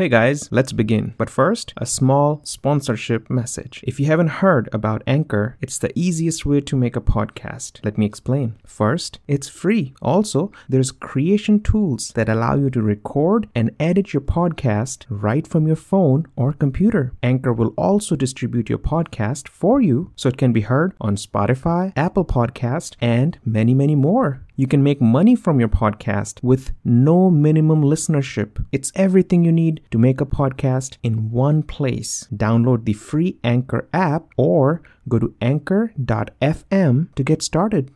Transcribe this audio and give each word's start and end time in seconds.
Hey 0.00 0.08
guys, 0.08 0.48
let's 0.50 0.72
begin. 0.72 1.12
But 1.18 1.28
first, 1.28 1.74
a 1.76 1.84
small 1.84 2.40
sponsorship 2.42 3.28
message. 3.28 3.84
If 3.86 4.00
you 4.00 4.06
haven't 4.06 4.40
heard 4.40 4.66
about 4.72 5.02
Anchor, 5.06 5.58
it's 5.60 5.76
the 5.76 5.92
easiest 5.94 6.46
way 6.46 6.62
to 6.62 6.74
make 6.74 6.96
a 6.96 7.02
podcast. 7.02 7.84
Let 7.84 7.98
me 7.98 8.06
explain. 8.06 8.56
First, 8.64 9.18
it's 9.28 9.50
free. 9.50 9.92
Also, 10.00 10.52
there's 10.70 10.90
creation 10.90 11.60
tools 11.60 12.12
that 12.14 12.30
allow 12.30 12.54
you 12.54 12.70
to 12.70 12.80
record 12.80 13.50
and 13.54 13.76
edit 13.78 14.14
your 14.14 14.22
podcast 14.22 15.04
right 15.10 15.46
from 15.46 15.66
your 15.66 15.76
phone 15.76 16.26
or 16.34 16.54
computer. 16.54 17.12
Anchor 17.22 17.52
will 17.52 17.74
also 17.76 18.16
distribute 18.16 18.70
your 18.70 18.78
podcast 18.78 19.48
for 19.48 19.82
you 19.82 20.12
so 20.16 20.30
it 20.30 20.38
can 20.38 20.54
be 20.54 20.62
heard 20.62 20.94
on 20.98 21.16
Spotify, 21.16 21.92
Apple 21.94 22.24
Podcast, 22.24 22.96
and 23.02 23.38
many, 23.44 23.74
many 23.74 23.96
more. 23.96 24.46
You 24.60 24.66
can 24.66 24.82
make 24.82 25.00
money 25.00 25.34
from 25.36 25.58
your 25.58 25.70
podcast 25.70 26.42
with 26.42 26.72
no 26.84 27.30
minimum 27.30 27.80
listenership. 27.80 28.62
It's 28.72 28.92
everything 28.94 29.42
you 29.42 29.52
need 29.52 29.80
to 29.90 29.96
make 29.96 30.20
a 30.20 30.26
podcast 30.26 30.98
in 31.02 31.30
one 31.30 31.62
place. 31.62 32.28
Download 32.30 32.84
the 32.84 32.92
free 32.92 33.38
Anchor 33.42 33.88
app 33.94 34.24
or 34.36 34.82
go 35.08 35.18
to 35.18 35.34
anchor.fm 35.40 37.14
to 37.14 37.22
get 37.24 37.40
started. 37.40 37.90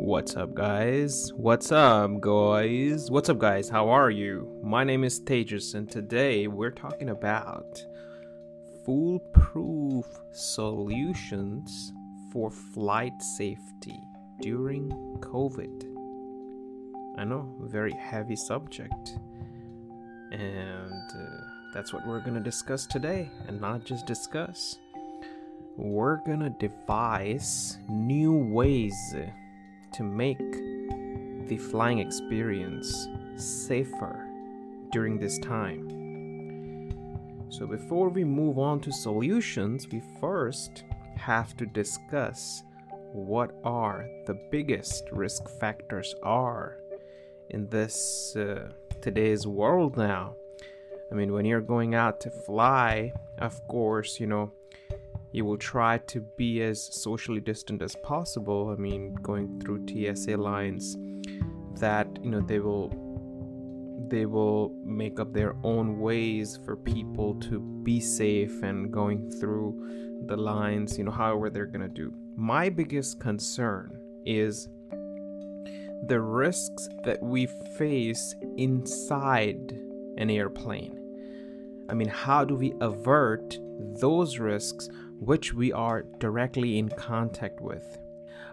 What's 0.00 0.36
up, 0.36 0.54
guys? 0.54 1.30
What's 1.34 1.70
up, 1.70 2.22
guys? 2.22 3.10
What's 3.10 3.28
up, 3.28 3.38
guys? 3.38 3.68
How 3.68 3.90
are 3.90 4.10
you? 4.10 4.48
My 4.64 4.82
name 4.82 5.04
is 5.04 5.20
Tejas, 5.20 5.74
and 5.74 5.90
today 5.90 6.46
we're 6.46 6.70
talking 6.70 7.10
about 7.10 7.84
foolproof 8.84 10.06
solutions 10.32 11.92
for 12.30 12.50
flight 12.50 13.20
safety 13.22 13.98
during 14.40 14.90
COVID. 15.20 15.94
I 17.16 17.24
know, 17.24 17.54
very 17.60 17.92
heavy 17.92 18.36
subject. 18.36 19.18
And 20.32 21.10
uh, 21.12 21.44
that's 21.72 21.92
what 21.92 22.06
we're 22.06 22.20
going 22.20 22.34
to 22.34 22.40
discuss 22.40 22.86
today. 22.86 23.30
And 23.46 23.60
not 23.60 23.84
just 23.84 24.06
discuss, 24.06 24.78
we're 25.76 26.16
going 26.16 26.40
to 26.40 26.50
devise 26.50 27.78
new 27.88 28.32
ways 28.32 28.94
to 29.92 30.02
make 30.02 30.38
the 31.48 31.58
flying 31.70 32.00
experience 32.00 33.08
safer 33.36 34.28
during 34.90 35.18
this 35.18 35.38
time. 35.38 36.03
So, 37.56 37.68
before 37.68 38.08
we 38.08 38.24
move 38.24 38.58
on 38.58 38.80
to 38.80 38.90
solutions, 38.90 39.86
we 39.86 40.02
first 40.20 40.82
have 41.16 41.56
to 41.58 41.66
discuss 41.66 42.64
what 43.12 43.52
are 43.62 44.08
the 44.26 44.34
biggest 44.50 45.04
risk 45.12 45.48
factors 45.60 46.16
are 46.24 46.78
in 47.50 47.68
this 47.68 48.34
uh, 48.34 48.72
today's 49.00 49.46
world 49.46 49.96
now. 49.96 50.34
I 51.12 51.14
mean, 51.14 51.32
when 51.32 51.44
you're 51.44 51.60
going 51.60 51.94
out 51.94 52.20
to 52.22 52.30
fly, 52.30 53.12
of 53.38 53.64
course, 53.68 54.18
you 54.18 54.26
know, 54.26 54.50
you 55.30 55.44
will 55.44 55.58
try 55.58 55.98
to 55.98 56.22
be 56.36 56.60
as 56.60 56.82
socially 56.82 57.40
distant 57.40 57.82
as 57.82 57.94
possible. 58.02 58.74
I 58.76 58.80
mean, 58.80 59.14
going 59.22 59.60
through 59.60 59.86
TSA 59.86 60.36
lines 60.38 60.96
that, 61.78 62.08
you 62.20 62.32
know, 62.32 62.40
they 62.40 62.58
will 62.58 63.03
they 64.14 64.26
will 64.26 64.72
make 64.84 65.18
up 65.18 65.32
their 65.32 65.56
own 65.64 65.98
ways 65.98 66.56
for 66.64 66.76
people 66.76 67.34
to 67.40 67.58
be 67.82 67.98
safe 67.98 68.62
and 68.62 68.92
going 68.92 69.28
through 69.28 70.22
the 70.26 70.36
lines, 70.36 70.96
you 70.96 71.02
know, 71.02 71.10
however 71.10 71.50
they're 71.50 71.66
going 71.66 71.80
to 71.80 71.88
do. 71.88 72.14
My 72.36 72.68
biggest 72.68 73.18
concern 73.18 73.98
is 74.24 74.68
the 76.06 76.20
risks 76.20 76.88
that 77.02 77.20
we 77.20 77.48
face 77.76 78.36
inside 78.56 79.72
an 80.16 80.30
airplane. 80.30 80.96
I 81.90 81.94
mean, 81.94 82.08
how 82.08 82.44
do 82.44 82.54
we 82.54 82.72
avert 82.80 83.58
those 84.00 84.38
risks 84.38 84.88
which 85.18 85.54
we 85.54 85.72
are 85.72 86.02
directly 86.18 86.78
in 86.78 86.88
contact 86.88 87.60
with? 87.60 87.98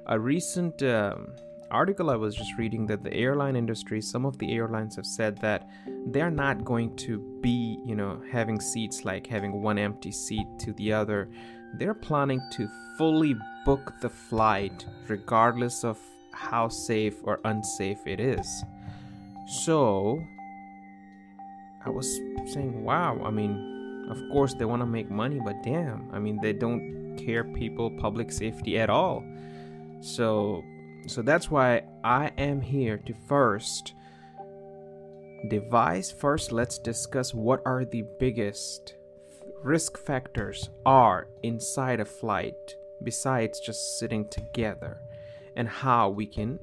A 0.07 0.19
recent 0.19 0.81
um, 0.81 1.33
article 1.71 2.09
I 2.09 2.15
was 2.15 2.35
just 2.35 2.57
reading 2.57 2.85
that 2.87 3.03
the 3.03 3.13
airline 3.13 3.55
industry, 3.55 4.01
some 4.01 4.25
of 4.25 4.37
the 4.37 4.53
airlines 4.53 4.95
have 4.97 5.05
said 5.05 5.37
that 5.37 5.69
they're 6.07 6.29
not 6.29 6.63
going 6.63 6.95
to 6.97 7.19
be, 7.41 7.79
you 7.85 7.95
know, 7.95 8.21
having 8.31 8.59
seats 8.59 9.03
like 9.05 9.25
having 9.25 9.61
one 9.61 9.77
empty 9.77 10.11
seat 10.11 10.45
to 10.59 10.73
the 10.73 10.93
other. 10.93 11.29
They're 11.75 11.93
planning 11.93 12.41
to 12.53 12.67
fully 12.97 13.35
book 13.65 13.93
the 14.01 14.09
flight 14.09 14.85
regardless 15.07 15.83
of 15.83 15.97
how 16.33 16.67
safe 16.67 17.15
or 17.23 17.39
unsafe 17.45 18.05
it 18.05 18.19
is. 18.19 18.63
So, 19.47 20.21
I 21.85 21.89
was 21.89 22.07
saying, 22.53 22.83
wow, 22.83 23.21
I 23.23 23.31
mean, 23.31 24.07
of 24.09 24.21
course 24.31 24.53
they 24.53 24.65
want 24.65 24.81
to 24.81 24.85
make 24.85 25.09
money, 25.09 25.39
but 25.43 25.55
damn, 25.63 26.09
I 26.11 26.19
mean, 26.19 26.39
they 26.41 26.53
don't 26.53 27.17
care 27.17 27.43
people 27.43 27.89
public 27.99 28.31
safety 28.31 28.77
at 28.77 28.89
all. 28.89 29.23
So, 30.01 30.63
so 31.07 31.21
that's 31.21 31.49
why 31.49 31.83
I 32.03 32.31
am 32.37 32.61
here 32.61 32.97
to 32.97 33.13
first 33.27 33.93
devise 35.49 36.11
first 36.11 36.51
let's 36.51 36.77
discuss 36.77 37.33
what 37.33 37.61
are 37.65 37.83
the 37.83 38.03
biggest 38.19 38.95
risk 39.63 39.97
factors 39.97 40.69
are 40.85 41.27
inside 41.41 41.99
a 41.99 42.05
flight 42.05 42.75
besides 43.03 43.59
just 43.59 43.97
sitting 43.97 44.27
together 44.29 44.99
and 45.55 45.67
how 45.67 46.09
we 46.09 46.25
can 46.25 46.59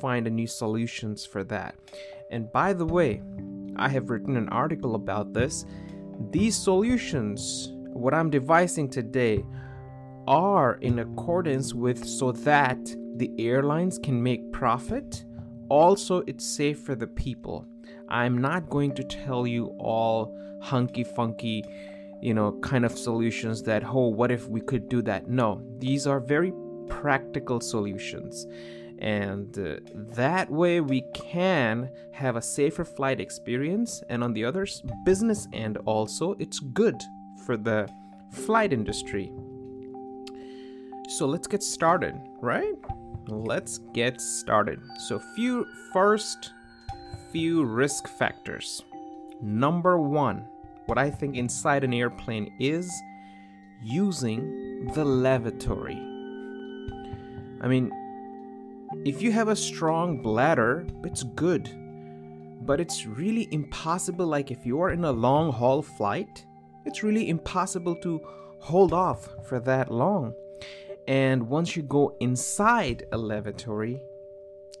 find 0.00 0.26
a 0.26 0.30
new 0.30 0.46
solutions 0.46 1.24
for 1.24 1.44
that. 1.44 1.74
And 2.30 2.50
by 2.50 2.72
the 2.72 2.86
way, 2.86 3.22
I 3.76 3.88
have 3.88 4.10
written 4.10 4.36
an 4.36 4.48
article 4.48 4.94
about 4.94 5.32
this. 5.32 5.64
These 6.30 6.56
solutions, 6.56 7.72
what 7.92 8.14
I'm 8.14 8.30
devising 8.30 8.88
today, 8.88 9.44
are 10.26 10.74
in 10.80 11.00
accordance 11.00 11.74
with 11.74 12.04
so 12.06 12.32
that 12.32 12.78
the 13.16 13.30
airlines 13.38 13.98
can 13.98 14.22
make 14.22 14.52
profit. 14.52 15.24
Also, 15.68 16.22
it's 16.26 16.44
safe 16.44 16.80
for 16.80 16.94
the 16.94 17.06
people. 17.06 17.66
I'm 18.08 18.38
not 18.38 18.68
going 18.68 18.94
to 18.94 19.04
tell 19.04 19.46
you 19.46 19.66
all 19.78 20.36
hunky 20.60 21.04
funky, 21.04 21.64
you 22.20 22.34
know, 22.34 22.52
kind 22.62 22.84
of 22.84 22.96
solutions 22.96 23.62
that, 23.64 23.82
oh, 23.84 24.08
what 24.08 24.30
if 24.30 24.48
we 24.48 24.60
could 24.60 24.88
do 24.88 25.02
that? 25.02 25.28
No, 25.28 25.62
these 25.78 26.06
are 26.06 26.20
very 26.20 26.52
practical 26.88 27.60
solutions. 27.60 28.46
And 28.98 29.58
uh, 29.58 29.76
that 30.14 30.48
way 30.50 30.80
we 30.80 31.02
can 31.14 31.90
have 32.12 32.36
a 32.36 32.42
safer 32.42 32.84
flight 32.84 33.20
experience. 33.20 34.02
And 34.08 34.22
on 34.22 34.32
the 34.32 34.44
other 34.44 34.66
business 35.04 35.48
end, 35.52 35.78
also, 35.86 36.36
it's 36.38 36.60
good 36.60 37.00
for 37.44 37.56
the 37.56 37.88
flight 38.30 38.72
industry. 38.72 39.32
So 41.08 41.26
let's 41.26 41.48
get 41.48 41.62
started, 41.62 42.14
right? 42.40 42.74
Let's 43.28 43.78
get 43.94 44.20
started. 44.20 44.80
So, 44.98 45.20
few 45.34 45.66
first 45.92 46.52
few 47.30 47.64
risk 47.64 48.08
factors. 48.08 48.82
Number 49.40 49.98
one, 49.98 50.46
what 50.86 50.98
I 50.98 51.10
think 51.10 51.36
inside 51.36 51.82
an 51.82 51.94
airplane 51.94 52.52
is 52.60 52.92
using 53.82 54.90
the 54.94 55.04
lavatory. 55.04 55.96
I 57.60 57.68
mean, 57.68 57.90
if 59.04 59.22
you 59.22 59.32
have 59.32 59.48
a 59.48 59.56
strong 59.56 60.20
bladder, 60.20 60.86
it's 61.04 61.22
good. 61.22 61.70
But 62.66 62.80
it's 62.80 63.06
really 63.06 63.48
impossible, 63.50 64.26
like 64.26 64.50
if 64.50 64.66
you 64.66 64.80
are 64.82 64.90
in 64.90 65.04
a 65.04 65.12
long 65.12 65.52
haul 65.52 65.82
flight, 65.82 66.44
it's 66.84 67.02
really 67.02 67.28
impossible 67.28 67.96
to 67.96 68.20
hold 68.60 68.92
off 68.92 69.28
for 69.48 69.58
that 69.60 69.90
long. 69.90 70.34
And 71.08 71.48
once 71.48 71.76
you 71.76 71.82
go 71.82 72.16
inside 72.20 73.04
a 73.12 73.18
lavatory, 73.18 74.02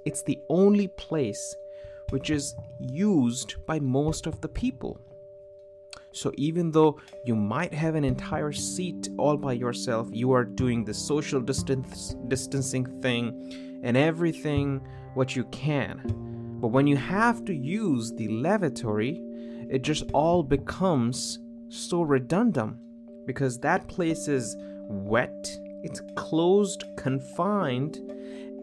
it's 0.04 0.22
the 0.22 0.38
only 0.48 0.88
place 0.88 1.54
which 2.10 2.30
is 2.30 2.54
used 2.78 3.56
by 3.66 3.80
most 3.80 4.26
of 4.26 4.40
the 4.40 4.48
people. 4.48 5.00
So 6.12 6.30
even 6.36 6.70
though 6.70 7.00
you 7.24 7.34
might 7.34 7.72
have 7.72 7.94
an 7.94 8.04
entire 8.04 8.52
seat 8.52 9.08
all 9.16 9.36
by 9.36 9.54
yourself, 9.54 10.08
you 10.12 10.32
are 10.32 10.44
doing 10.44 10.84
the 10.84 10.94
social 10.94 11.40
distance 11.40 12.14
distancing 12.28 13.00
thing 13.00 13.80
and 13.82 13.96
everything 13.96 14.86
what 15.14 15.34
you 15.34 15.44
can. 15.44 16.58
But 16.60 16.68
when 16.68 16.86
you 16.86 16.96
have 16.96 17.44
to 17.46 17.54
use 17.54 18.12
the 18.12 18.28
lavatory, 18.28 19.20
it 19.70 19.82
just 19.82 20.04
all 20.12 20.42
becomes 20.42 21.38
so 21.68 22.02
redundant 22.02 22.76
because 23.26 23.58
that 23.60 23.88
place 23.88 24.28
is 24.28 24.54
wet, 24.88 25.50
it's 25.82 26.00
closed, 26.16 26.84
confined, 26.96 27.98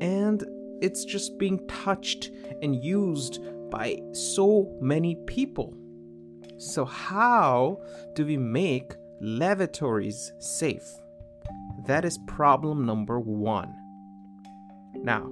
and 0.01 0.43
it's 0.81 1.03
just 1.05 1.37
being 1.37 1.65
touched 1.67 2.31
and 2.61 2.83
used 2.83 3.39
by 3.69 3.99
so 4.13 4.75
many 4.81 5.15
people. 5.27 5.73
So, 6.57 6.85
how 6.85 7.81
do 8.15 8.25
we 8.25 8.37
make 8.37 8.95
lavatories 9.21 10.31
safe? 10.39 10.89
That 11.85 12.05
is 12.05 12.17
problem 12.27 12.85
number 12.85 13.19
one. 13.19 13.73
Now, 14.95 15.29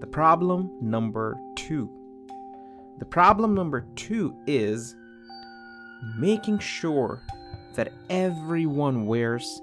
The 0.00 0.08
problem 0.08 0.72
number 0.80 1.38
two. 1.54 1.88
The 2.98 3.04
problem 3.04 3.54
number 3.54 3.86
two 3.94 4.36
is 4.48 4.96
making 6.18 6.58
sure 6.58 7.22
that 7.74 7.92
everyone 8.10 9.06
wears 9.06 9.62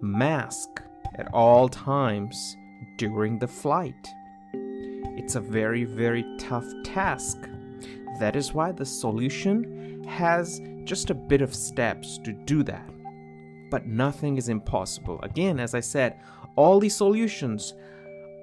mask 0.00 0.82
at 1.16 1.32
all 1.32 1.68
times 1.68 2.56
during 2.96 3.38
the 3.38 3.48
flight. 3.48 4.08
It's 5.16 5.34
a 5.34 5.40
very, 5.40 5.84
very 5.84 6.24
tough 6.38 6.66
task. 6.84 7.38
That 8.20 8.36
is 8.36 8.54
why 8.54 8.72
the 8.72 8.86
solution 8.86 10.04
has 10.04 10.60
just 10.84 11.10
a 11.10 11.14
bit 11.14 11.42
of 11.42 11.54
steps 11.54 12.18
to 12.18 12.32
do 12.32 12.62
that. 12.64 12.88
But 13.70 13.86
nothing 13.86 14.38
is 14.38 14.48
impossible. 14.48 15.20
Again, 15.22 15.60
as 15.60 15.74
I 15.74 15.80
said, 15.80 16.20
all 16.56 16.80
these 16.80 16.96
solutions 16.96 17.74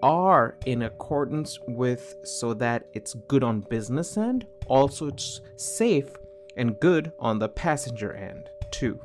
are 0.04 0.57
in 0.66 0.84
accordance 0.84 1.57
with 1.68 2.16
so 2.24 2.54
that 2.54 2.88
it's 2.94 3.16
good 3.28 3.44
on 3.44 3.62
business 3.62 4.18
end, 4.18 4.46
also 4.68 5.07
it's 5.07 5.42
safe 5.56 6.16
and 6.57 6.80
good 6.80 7.12
on 7.19 7.40
the 7.40 7.50
passenger 7.50 8.13
end 8.13 8.50
too. 8.72 9.00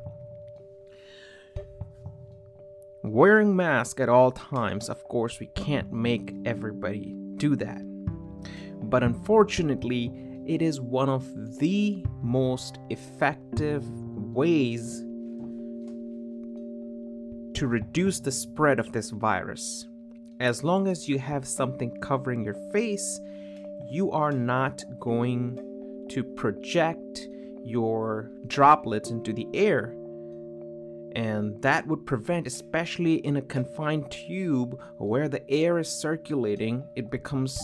Wearing 3.12 3.56
mask 3.56 3.98
at 3.98 4.08
all 4.08 4.30
times, 4.30 4.88
of 4.88 5.02
course, 5.08 5.40
we 5.40 5.46
can't 5.46 5.92
make 5.92 6.32
everybody 6.44 7.12
do 7.38 7.56
that. 7.56 7.82
But 8.84 9.02
unfortunately, 9.02 10.12
it 10.46 10.62
is 10.62 10.80
one 10.80 11.08
of 11.08 11.26
the 11.58 12.06
most 12.22 12.78
effective 12.88 13.84
ways 13.90 15.00
to 17.54 17.66
reduce 17.66 18.20
the 18.20 18.30
spread 18.30 18.78
of 18.78 18.92
this 18.92 19.10
virus. 19.10 19.88
As 20.38 20.62
long 20.62 20.86
as 20.86 21.08
you 21.08 21.18
have 21.18 21.44
something 21.48 21.90
covering 22.00 22.44
your 22.44 22.70
face, 22.72 23.18
you 23.90 24.12
are 24.12 24.30
not 24.30 24.84
going 25.00 26.06
to 26.10 26.22
project 26.22 27.26
your 27.64 28.30
droplets 28.46 29.10
into 29.10 29.32
the 29.32 29.48
air 29.52 29.96
and 31.16 31.60
that 31.62 31.86
would 31.86 32.06
prevent 32.06 32.46
especially 32.46 33.16
in 33.26 33.36
a 33.36 33.42
confined 33.42 34.10
tube 34.10 34.78
where 34.98 35.28
the 35.28 35.48
air 35.50 35.78
is 35.78 35.88
circulating 35.88 36.84
it 36.96 37.10
becomes 37.10 37.58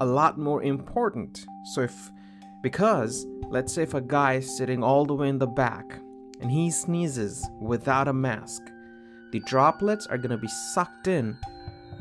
a 0.00 0.06
lot 0.06 0.38
more 0.38 0.62
important. 0.62 1.44
So 1.74 1.82
if 1.82 2.10
because 2.62 3.26
let's 3.48 3.72
say 3.72 3.82
if 3.82 3.94
a 3.94 4.00
guy 4.00 4.34
is 4.34 4.56
sitting 4.56 4.82
all 4.82 5.04
the 5.04 5.14
way 5.14 5.28
in 5.28 5.38
the 5.38 5.46
back 5.46 6.00
and 6.40 6.50
he 6.50 6.70
sneezes 6.70 7.48
without 7.60 8.08
a 8.08 8.12
mask 8.12 8.62
the 9.32 9.40
droplets 9.40 10.06
are 10.06 10.18
going 10.18 10.30
to 10.30 10.38
be 10.38 10.48
sucked 10.48 11.08
in 11.08 11.36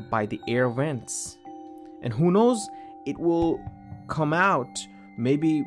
by 0.10 0.26
the 0.26 0.40
air 0.48 0.70
vents. 0.70 1.38
And 2.02 2.14
who 2.14 2.32
knows 2.32 2.70
it 3.06 3.18
will 3.18 3.60
come 4.08 4.34
out 4.34 4.88
maybe 5.18 5.66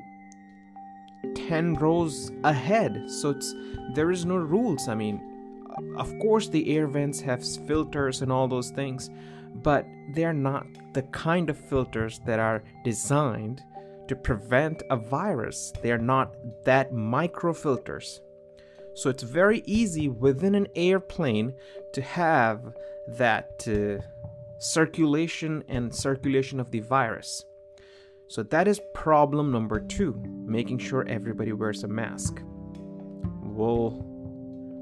10 1.34 1.74
rows 1.74 2.30
ahead. 2.44 3.10
So 3.10 3.30
it's 3.30 3.54
there 3.94 4.10
is 4.10 4.24
no 4.24 4.36
rules. 4.36 4.88
I 4.88 4.94
mean 4.94 5.20
of 5.96 6.12
course 6.18 6.48
the 6.48 6.76
air 6.76 6.86
vents 6.86 7.20
have 7.20 7.44
filters 7.66 8.22
and 8.22 8.32
all 8.32 8.48
those 8.48 8.70
things 8.70 9.10
but 9.54 9.86
they're 10.14 10.32
not 10.32 10.66
the 10.92 11.02
kind 11.02 11.48
of 11.50 11.56
filters 11.56 12.20
that 12.26 12.38
are 12.38 12.62
designed 12.84 13.62
to 14.08 14.16
prevent 14.16 14.82
a 14.90 14.96
virus. 14.96 15.72
They're 15.82 15.98
not 15.98 16.34
that 16.64 16.92
micro 16.92 17.52
filters 17.52 18.20
so 18.98 19.08
it's 19.10 19.22
very 19.22 19.62
easy 19.64 20.08
within 20.08 20.56
an 20.56 20.66
airplane 20.74 21.54
to 21.92 22.02
have 22.02 22.74
that 23.06 23.64
uh, 23.68 24.02
circulation 24.58 25.62
and 25.68 25.94
circulation 25.94 26.58
of 26.58 26.72
the 26.72 26.80
virus 26.80 27.44
so 28.28 28.42
that 28.44 28.68
is 28.68 28.80
problem 28.94 29.50
number 29.50 29.80
two 29.80 30.14
making 30.46 30.78
sure 30.78 31.06
everybody 31.08 31.52
wears 31.52 31.84
a 31.84 31.88
mask. 31.88 32.42
We'll, 33.42 34.00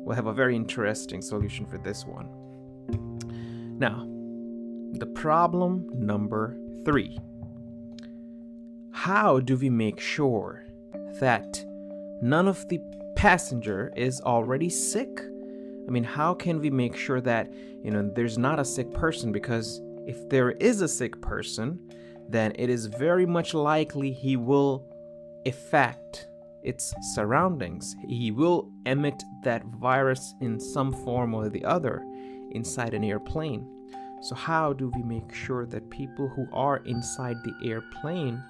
we'll 0.04 0.16
have 0.16 0.26
a 0.26 0.32
very 0.32 0.54
interesting 0.54 1.22
solution 1.22 1.66
for 1.66 1.78
this 1.78 2.04
one. 2.04 2.28
Now, 3.78 4.06
the 4.98 5.06
problem 5.06 5.88
number 5.94 6.56
three 6.84 7.18
how 8.96 9.38
do 9.38 9.56
we 9.56 9.70
make 9.70 10.00
sure 10.00 10.64
that 11.20 11.64
none 12.22 12.48
of 12.48 12.66
the 12.68 12.80
passenger 13.14 13.92
is 13.94 14.20
already 14.22 14.68
sick? 14.68 15.20
I 15.86 15.90
mean, 15.90 16.02
how 16.02 16.34
can 16.34 16.60
we 16.60 16.70
make 16.70 16.96
sure 16.96 17.20
that, 17.20 17.52
you 17.84 17.90
know, 17.90 18.10
there's 18.16 18.38
not 18.38 18.58
a 18.58 18.64
sick 18.64 18.92
person 18.92 19.30
because 19.30 19.80
if 20.06 20.28
there 20.28 20.52
is 20.52 20.80
a 20.80 20.88
sick 20.88 21.20
person, 21.20 21.78
then 22.28 22.52
it 22.56 22.70
is 22.70 22.86
very 22.86 23.26
much 23.26 23.54
likely 23.54 24.12
he 24.12 24.36
will 24.36 24.84
affect 25.46 26.28
its 26.62 26.92
surroundings. 27.14 27.94
He 28.08 28.30
will 28.32 28.70
emit 28.84 29.22
that 29.44 29.64
virus 29.80 30.34
in 30.40 30.58
some 30.58 30.92
form 30.92 31.34
or 31.34 31.48
the 31.48 31.64
other 31.64 32.02
inside 32.50 32.94
an 32.94 33.04
airplane. 33.04 33.72
So, 34.22 34.34
how 34.34 34.72
do 34.72 34.90
we 34.96 35.02
make 35.02 35.32
sure 35.32 35.66
that 35.66 35.90
people 35.90 36.28
who 36.28 36.48
are 36.52 36.78
inside 36.78 37.36
the 37.44 37.68
airplane 37.70 38.42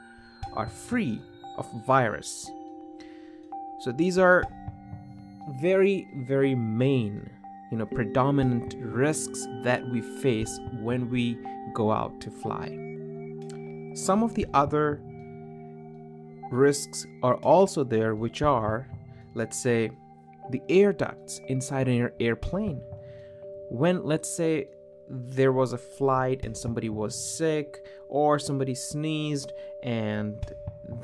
are 0.55 0.69
free 0.69 1.21
of 1.59 1.67
virus? 1.87 2.51
So, 3.81 3.93
these 3.93 4.17
are 4.17 4.45
very, 5.61 6.09
very 6.27 6.55
main, 6.55 7.29
you 7.71 7.79
know, 7.79 7.87
predominant 7.87 8.75
risks 8.79 9.47
that 9.65 9.87
we 9.91 10.01
face 10.01 10.59
when 10.81 11.11
we 11.11 11.39
go 11.75 11.93
out 11.93 12.21
to 12.23 12.31
fly. 12.31 12.86
Some 13.97 14.23
of 14.23 14.35
the 14.35 14.47
other 14.53 15.01
risks 16.51 17.07
are 17.23 17.37
also 17.37 17.83
there, 17.83 18.15
which 18.15 18.43
are, 18.43 18.87
let's 19.35 19.59
say, 19.59 19.91
the 20.51 20.61
air 20.69 20.93
ducts 20.93 21.41
inside 21.49 21.89
an 21.89 22.11
airplane. 22.21 22.83
When, 23.71 24.05
let's 24.05 24.29
say, 24.29 24.69
there 25.09 25.53
was 25.53 25.73
a 25.73 25.79
flight 25.79 26.45
and 26.45 26.55
somebody 26.55 26.91
was 26.91 27.15
sick 27.39 27.87
or 28.11 28.39
somebody 28.39 28.75
sneezed 28.75 29.55
and 29.83 30.37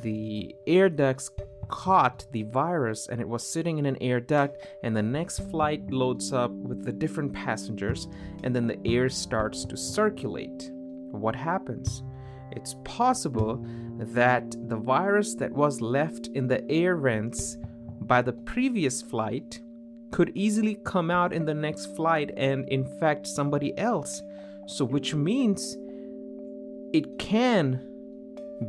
the 0.03 0.55
air 0.67 0.91
ducts 0.91 1.31
caught 1.69 2.27
the 2.33 2.43
virus 2.43 3.09
and 3.09 3.23
it 3.23 3.29
was 3.29 3.43
sitting 3.43 3.79
in 3.79 3.87
an 3.87 3.97
air 4.03 4.21
duct 4.21 4.67
and 4.83 4.95
the 4.95 5.03
next 5.03 5.39
flight 5.51 5.91
loads 5.91 6.31
up 6.31 6.51
with 6.51 6.85
the 6.85 6.93
different 6.93 7.33
passengers 7.33 8.07
and 8.45 8.55
then 8.55 8.67
the 8.67 8.79
air 8.85 9.09
starts 9.09 9.65
to 9.65 9.79
circulate 9.79 10.71
what 11.11 11.35
happens 11.35 12.03
it's 12.57 12.77
possible 12.85 13.65
that 13.99 14.57
the 14.69 14.77
virus 14.77 15.35
that 15.37 15.53
was 15.53 15.81
left 15.81 16.29
in 16.29 16.49
the 16.49 16.69
air 16.71 16.97
vents 16.97 17.57
by 18.01 18.23
the 18.23 18.33
previous 18.33 19.03
flight 19.03 19.61
could 20.11 20.33
easily 20.35 20.77
come 20.85 21.11
out 21.11 21.33
in 21.33 21.45
the 21.45 21.55
next 21.55 21.97
flight 21.97 22.31
and 22.37 22.69
infect 22.69 23.27
somebody 23.27 23.77
else. 23.79 24.23
So, 24.67 24.85
which 24.85 25.15
means 25.15 25.77
it 26.93 27.19
can 27.19 27.89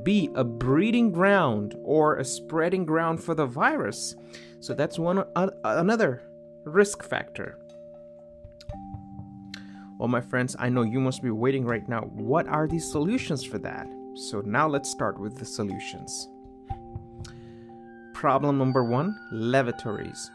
be 0.03 0.29
a 0.33 0.43
breeding 0.43 1.11
ground 1.11 1.75
or 1.83 2.17
a 2.17 2.25
spreading 2.25 2.85
ground 2.85 3.23
for 3.23 3.35
the 3.35 3.45
virus. 3.45 4.15
So, 4.59 4.73
that's 4.73 4.97
one 4.97 5.23
uh, 5.35 5.49
another 5.63 6.23
risk 6.63 7.03
factor. 7.03 7.59
Well, 10.03 10.09
my 10.09 10.19
friends, 10.19 10.53
I 10.59 10.67
know 10.67 10.81
you 10.81 10.99
must 10.99 11.23
be 11.23 11.31
waiting 11.31 11.63
right 11.63 11.87
now. 11.87 12.01
What 12.01 12.45
are 12.49 12.67
the 12.67 12.77
solutions 12.77 13.41
for 13.41 13.57
that? 13.59 13.87
So, 14.15 14.41
now 14.41 14.67
let's 14.67 14.89
start 14.89 15.17
with 15.17 15.37
the 15.37 15.45
solutions. 15.45 16.27
Problem 18.13 18.57
number 18.57 18.83
one 18.83 19.17
lavatories. 19.31 20.29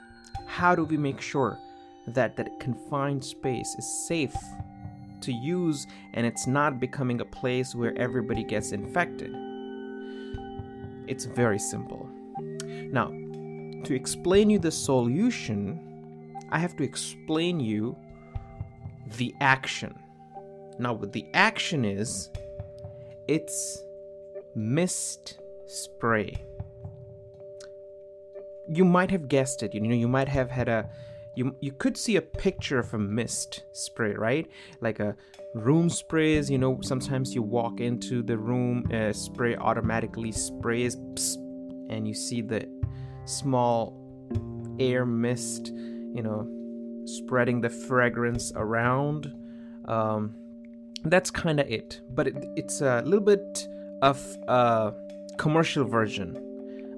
How 0.47 0.75
do 0.75 0.85
we 0.85 0.97
make 0.97 1.21
sure 1.21 1.59
that 2.07 2.35
that 2.37 2.59
confined 2.59 3.23
space 3.23 3.75
is 3.79 4.07
safe 4.09 4.35
to 5.21 5.33
use 5.35 5.87
and 6.15 6.25
it's 6.25 6.47
not 6.47 6.81
becoming 6.81 7.21
a 7.21 7.27
place 7.27 7.75
where 7.75 7.95
everybody 7.99 8.45
gets 8.45 8.73
infected? 8.73 9.35
It's 11.07 11.27
very 11.27 11.59
simple. 11.59 12.09
Now, 12.91 13.09
to 13.85 13.95
explain 13.95 14.49
you 14.49 14.61
the 14.61 14.71
solution, 14.71 15.79
I 16.51 16.59
have 16.59 16.75
to 16.77 16.85
explain 16.85 17.61
you 17.61 17.95
the 19.17 19.35
action. 19.41 19.95
Now, 20.79 20.93
what 20.93 21.13
the 21.13 21.27
action 21.35 21.85
is, 21.85 22.31
it's 23.27 23.83
mist 24.55 25.39
spray. 25.67 26.37
You 28.69 28.85
might 28.85 29.11
have 29.11 29.29
guessed 29.29 29.63
it. 29.63 29.75
You 29.75 29.81
know, 29.81 29.95
you 29.95 30.09
might 30.09 30.29
have 30.29 30.51
had 30.51 30.69
a 30.69 30.89
you 31.35 31.55
you 31.61 31.73
could 31.73 31.97
see 31.97 32.17
a 32.17 32.23
picture 32.23 32.81
of 32.81 32.93
a 32.95 32.99
mist 32.99 33.63
spray, 33.73 34.13
right? 34.13 34.51
Like 34.81 34.99
a 34.99 35.17
room 35.55 35.89
sprays. 35.89 36.51
You 36.51 36.59
know, 36.59 36.81
sometimes 36.83 37.35
you 37.35 37.43
walk 37.43 37.81
into 37.81 38.23
the 38.23 38.37
room, 38.37 38.89
uh, 38.93 39.13
spray 39.13 39.57
automatically 39.57 40.33
sprays, 40.33 40.97
psst, 40.97 41.37
and 41.91 42.09
you 42.09 42.15
see 42.15 42.43
the 42.43 42.69
small 43.25 43.97
air 44.81 45.07
mist. 45.07 45.69
You 45.69 46.23
know, 46.23 46.58
spreading 47.09 47.61
the 47.61 47.71
fragrance 47.71 48.53
around. 48.55 49.33
Um, 49.87 50.35
that's 51.05 51.31
kind 51.31 51.61
of 51.61 51.71
it. 51.71 52.01
But 52.11 52.29
it, 52.29 52.45
it's 52.57 52.81
a 52.81 53.03
little 53.03 53.25
bit 53.25 53.67
of 54.03 54.21
a 54.47 54.93
commercial 55.39 55.85
version. 55.85 56.45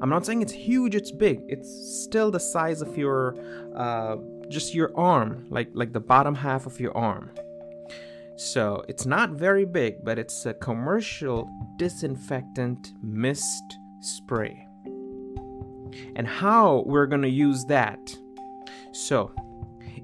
I'm 0.02 0.08
not 0.08 0.24
saying 0.24 0.42
it's 0.42 0.52
huge, 0.52 0.94
it's 0.94 1.10
big. 1.10 1.42
It's 1.48 1.70
still 2.04 2.30
the 2.30 2.40
size 2.40 2.80
of 2.80 2.96
your, 2.96 3.36
uh, 3.76 4.16
just 4.48 4.74
your 4.74 4.90
arm, 4.96 5.46
like 5.50 5.70
like 5.74 5.92
the 5.92 6.00
bottom 6.00 6.34
half 6.34 6.66
of 6.66 6.80
your 6.80 6.96
arm. 6.96 7.30
So 8.36 8.82
it's 8.88 9.04
not 9.04 9.32
very 9.32 9.66
big, 9.66 10.02
but 10.02 10.18
it's 10.18 10.46
a 10.46 10.54
commercial 10.54 11.46
disinfectant 11.76 12.94
mist 13.02 13.76
spray. 14.00 14.66
And 16.16 16.26
how 16.26 16.84
we're 16.86 17.06
gonna 17.06 17.26
use 17.26 17.66
that? 17.66 18.00
So 18.92 19.32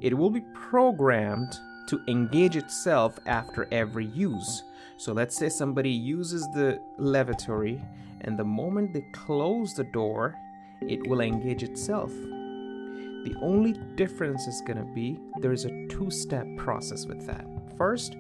it 0.01 0.17
will 0.17 0.31
be 0.31 0.45
programmed 0.55 1.59
to 1.89 2.03
engage 2.09 2.57
itself 2.57 3.19
after 3.27 3.69
every 3.71 4.07
use. 4.07 4.65
So 4.97 5.13
let's 5.13 5.37
say 5.37 5.49
somebody 5.49 5.91
uses 5.91 6.43
the 6.55 6.81
lavatory, 6.99 7.81
and 8.23 8.39
the 8.39 8.45
moment 8.45 8.93
they 8.93 9.05
close 9.13 9.75
the 9.75 9.85
door, 9.85 10.35
it 10.81 11.07
will 11.07 11.21
engage 11.21 11.63
itself. 11.63 12.11
The 12.11 13.35
only 13.43 13.73
difference 13.97 14.47
is 14.47 14.63
going 14.67 14.79
to 14.79 14.95
be 14.95 15.19
there 15.41 15.53
is 15.53 15.65
a 15.65 15.87
two 15.89 16.11
step 16.11 16.47
process 16.57 17.07
with 17.07 17.27
that. 17.27 17.45
First, 17.77 18.17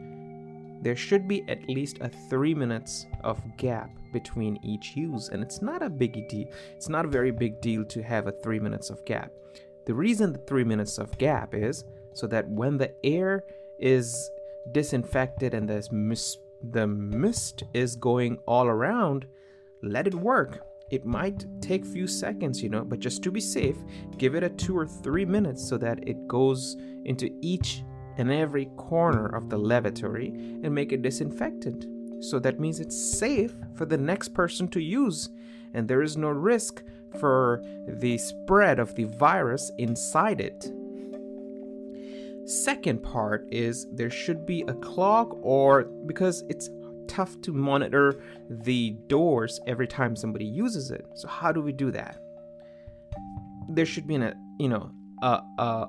there 0.82 0.96
should 0.96 1.26
be 1.26 1.42
at 1.48 1.68
least 1.68 1.98
a 2.00 2.08
three 2.08 2.54
minutes 2.54 3.06
of 3.24 3.40
gap 3.56 3.90
between 4.12 4.58
each 4.62 4.96
use, 4.96 5.28
and 5.30 5.42
it's 5.42 5.62
not 5.62 5.82
a 5.82 5.90
big 5.90 6.28
deal. 6.28 6.48
It's 6.76 6.88
not 6.88 7.04
a 7.04 7.08
very 7.08 7.30
big 7.30 7.60
deal 7.60 7.84
to 7.86 8.02
have 8.02 8.26
a 8.26 8.32
three 8.32 8.60
minutes 8.60 8.90
of 8.90 9.04
gap. 9.04 9.30
The 9.86 9.94
reason 9.94 10.32
the 10.32 10.38
three 10.40 10.64
minutes 10.64 10.98
of 10.98 11.16
gap 11.16 11.54
is 11.54 11.84
so 12.12 12.26
that 12.26 12.48
when 12.48 12.76
the 12.76 12.92
air 13.04 13.44
is 13.78 14.30
disinfected 14.72 15.54
and 15.54 15.68
there's 15.68 15.92
mist, 15.92 16.40
the 16.72 16.86
mist 16.86 17.62
is 17.72 17.94
going 17.94 18.38
all 18.46 18.66
around, 18.66 19.26
let 19.82 20.08
it 20.08 20.14
work. 20.14 20.66
It 20.90 21.04
might 21.04 21.44
take 21.60 21.84
few 21.84 22.06
seconds, 22.06 22.62
you 22.62 22.68
know, 22.68 22.84
but 22.84 22.98
just 22.98 23.22
to 23.24 23.30
be 23.30 23.40
safe, 23.40 23.76
give 24.18 24.34
it 24.34 24.42
a 24.42 24.48
2 24.48 24.76
or 24.76 24.86
3 24.86 25.24
minutes 25.24 25.68
so 25.68 25.78
that 25.78 26.08
it 26.08 26.26
goes 26.26 26.76
into 27.04 27.30
each 27.40 27.84
and 28.18 28.32
every 28.32 28.66
corner 28.76 29.26
of 29.26 29.48
the 29.50 29.58
lavatory 29.58 30.28
and 30.28 30.74
make 30.74 30.92
it 30.92 31.02
disinfected. 31.02 31.86
So 32.20 32.38
that 32.40 32.58
means 32.58 32.80
it's 32.80 33.18
safe 33.18 33.54
for 33.74 33.84
the 33.84 33.98
next 33.98 34.34
person 34.34 34.68
to 34.68 34.80
use 34.80 35.28
and 35.74 35.86
there 35.86 36.02
is 36.02 36.16
no 36.16 36.30
risk 36.30 36.82
for 37.18 37.62
the 37.88 38.18
spread 38.18 38.78
of 38.78 38.94
the 38.94 39.04
virus 39.04 39.70
inside 39.78 40.40
it. 40.40 40.72
Second 42.46 43.02
part 43.02 43.46
is 43.50 43.88
there 43.92 44.10
should 44.10 44.46
be 44.46 44.62
a 44.68 44.74
clock 44.74 45.36
or 45.42 45.84
because 46.06 46.44
it's 46.48 46.70
tough 47.08 47.40
to 47.40 47.52
monitor 47.52 48.20
the 48.48 48.90
doors 49.08 49.60
every 49.66 49.86
time 49.86 50.14
somebody 50.14 50.44
uses 50.44 50.90
it. 50.90 51.04
So 51.14 51.28
how 51.28 51.50
do 51.50 51.60
we 51.60 51.72
do 51.72 51.90
that? 51.90 52.18
There 53.68 53.86
should 53.86 54.06
be 54.06 54.14
an 54.14 54.34
you 54.58 54.68
know 54.68 54.92
a, 55.22 55.42
a 55.58 55.88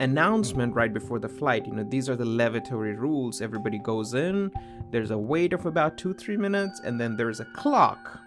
announcement 0.00 0.74
right 0.74 0.92
before 0.92 1.18
the 1.18 1.28
flight. 1.28 1.66
You 1.66 1.72
know 1.72 1.84
these 1.88 2.08
are 2.08 2.16
the 2.16 2.24
lavatory 2.24 2.94
rules. 2.94 3.40
Everybody 3.40 3.78
goes 3.78 4.14
in. 4.14 4.50
There's 4.90 5.10
a 5.10 5.18
wait 5.18 5.52
of 5.52 5.64
about 5.64 5.96
two 5.96 6.12
three 6.12 6.36
minutes, 6.36 6.80
and 6.84 7.00
then 7.00 7.16
there's 7.16 7.40
a 7.40 7.46
clock. 7.46 8.20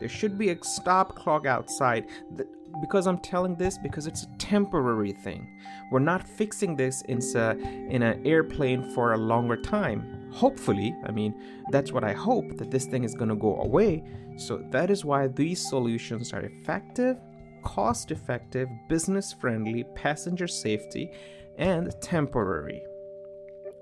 There 0.00 0.08
should 0.08 0.38
be 0.38 0.50
a 0.50 0.64
stop 0.64 1.16
clock 1.16 1.46
outside 1.46 2.06
because 2.80 3.06
I'm 3.06 3.18
telling 3.18 3.56
this 3.56 3.78
because 3.78 4.06
it's 4.06 4.24
a 4.24 4.38
temporary 4.38 5.12
thing. 5.12 5.48
We're 5.90 5.98
not 6.00 6.26
fixing 6.26 6.76
this 6.76 7.02
in 7.02 7.18
uh, 7.34 7.40
a, 7.40 7.68
in 7.88 8.02
an 8.02 8.26
airplane 8.26 8.90
for 8.94 9.12
a 9.12 9.18
longer 9.18 9.56
time. 9.56 10.30
Hopefully, 10.32 10.94
I 11.04 11.10
mean, 11.10 11.34
that's 11.70 11.92
what 11.92 12.04
I 12.04 12.12
hope 12.12 12.56
that 12.58 12.70
this 12.70 12.86
thing 12.86 13.04
is 13.04 13.14
going 13.14 13.30
to 13.30 13.36
go 13.36 13.60
away. 13.60 14.04
So 14.36 14.58
that 14.70 14.90
is 14.90 15.04
why 15.04 15.28
these 15.28 15.66
solutions 15.68 16.32
are 16.32 16.42
effective, 16.42 17.16
cost 17.64 18.10
effective, 18.10 18.68
business 18.88 19.32
friendly, 19.32 19.84
passenger 19.94 20.46
safety, 20.46 21.10
and 21.56 21.92
temporary. 22.00 22.82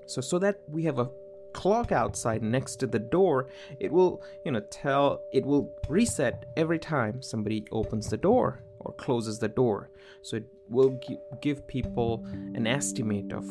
So 0.07 0.21
so 0.21 0.39
that 0.39 0.61
we 0.69 0.83
have 0.83 0.99
a 0.99 1.09
clock 1.57 1.91
outside 1.91 2.43
next 2.43 2.75
to 2.75 2.85
the 2.85 2.99
door, 2.99 3.47
it 3.79 3.91
will, 3.91 4.21
you 4.45 4.51
know, 4.51 4.59
tell, 4.69 5.21
it 5.33 5.43
will 5.43 5.67
reset 5.89 6.45
every 6.55 6.77
time 6.77 7.19
somebody 7.19 7.65
opens 7.71 8.11
the 8.11 8.15
door 8.15 8.61
or 8.79 8.93
closes 8.93 9.39
the 9.39 9.47
door. 9.47 9.89
So 10.21 10.37
it 10.37 10.45
will 10.69 10.99
give 11.41 11.67
people 11.67 12.23
an 12.53 12.67
estimate 12.67 13.31
of 13.33 13.43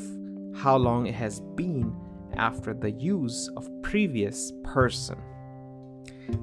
how 0.55 0.77
long 0.77 1.09
it 1.09 1.17
has 1.17 1.41
been 1.57 1.93
after 2.37 2.73
the 2.75 2.93
use 2.93 3.51
of 3.57 3.69
previous 3.83 4.53
person. 4.63 5.21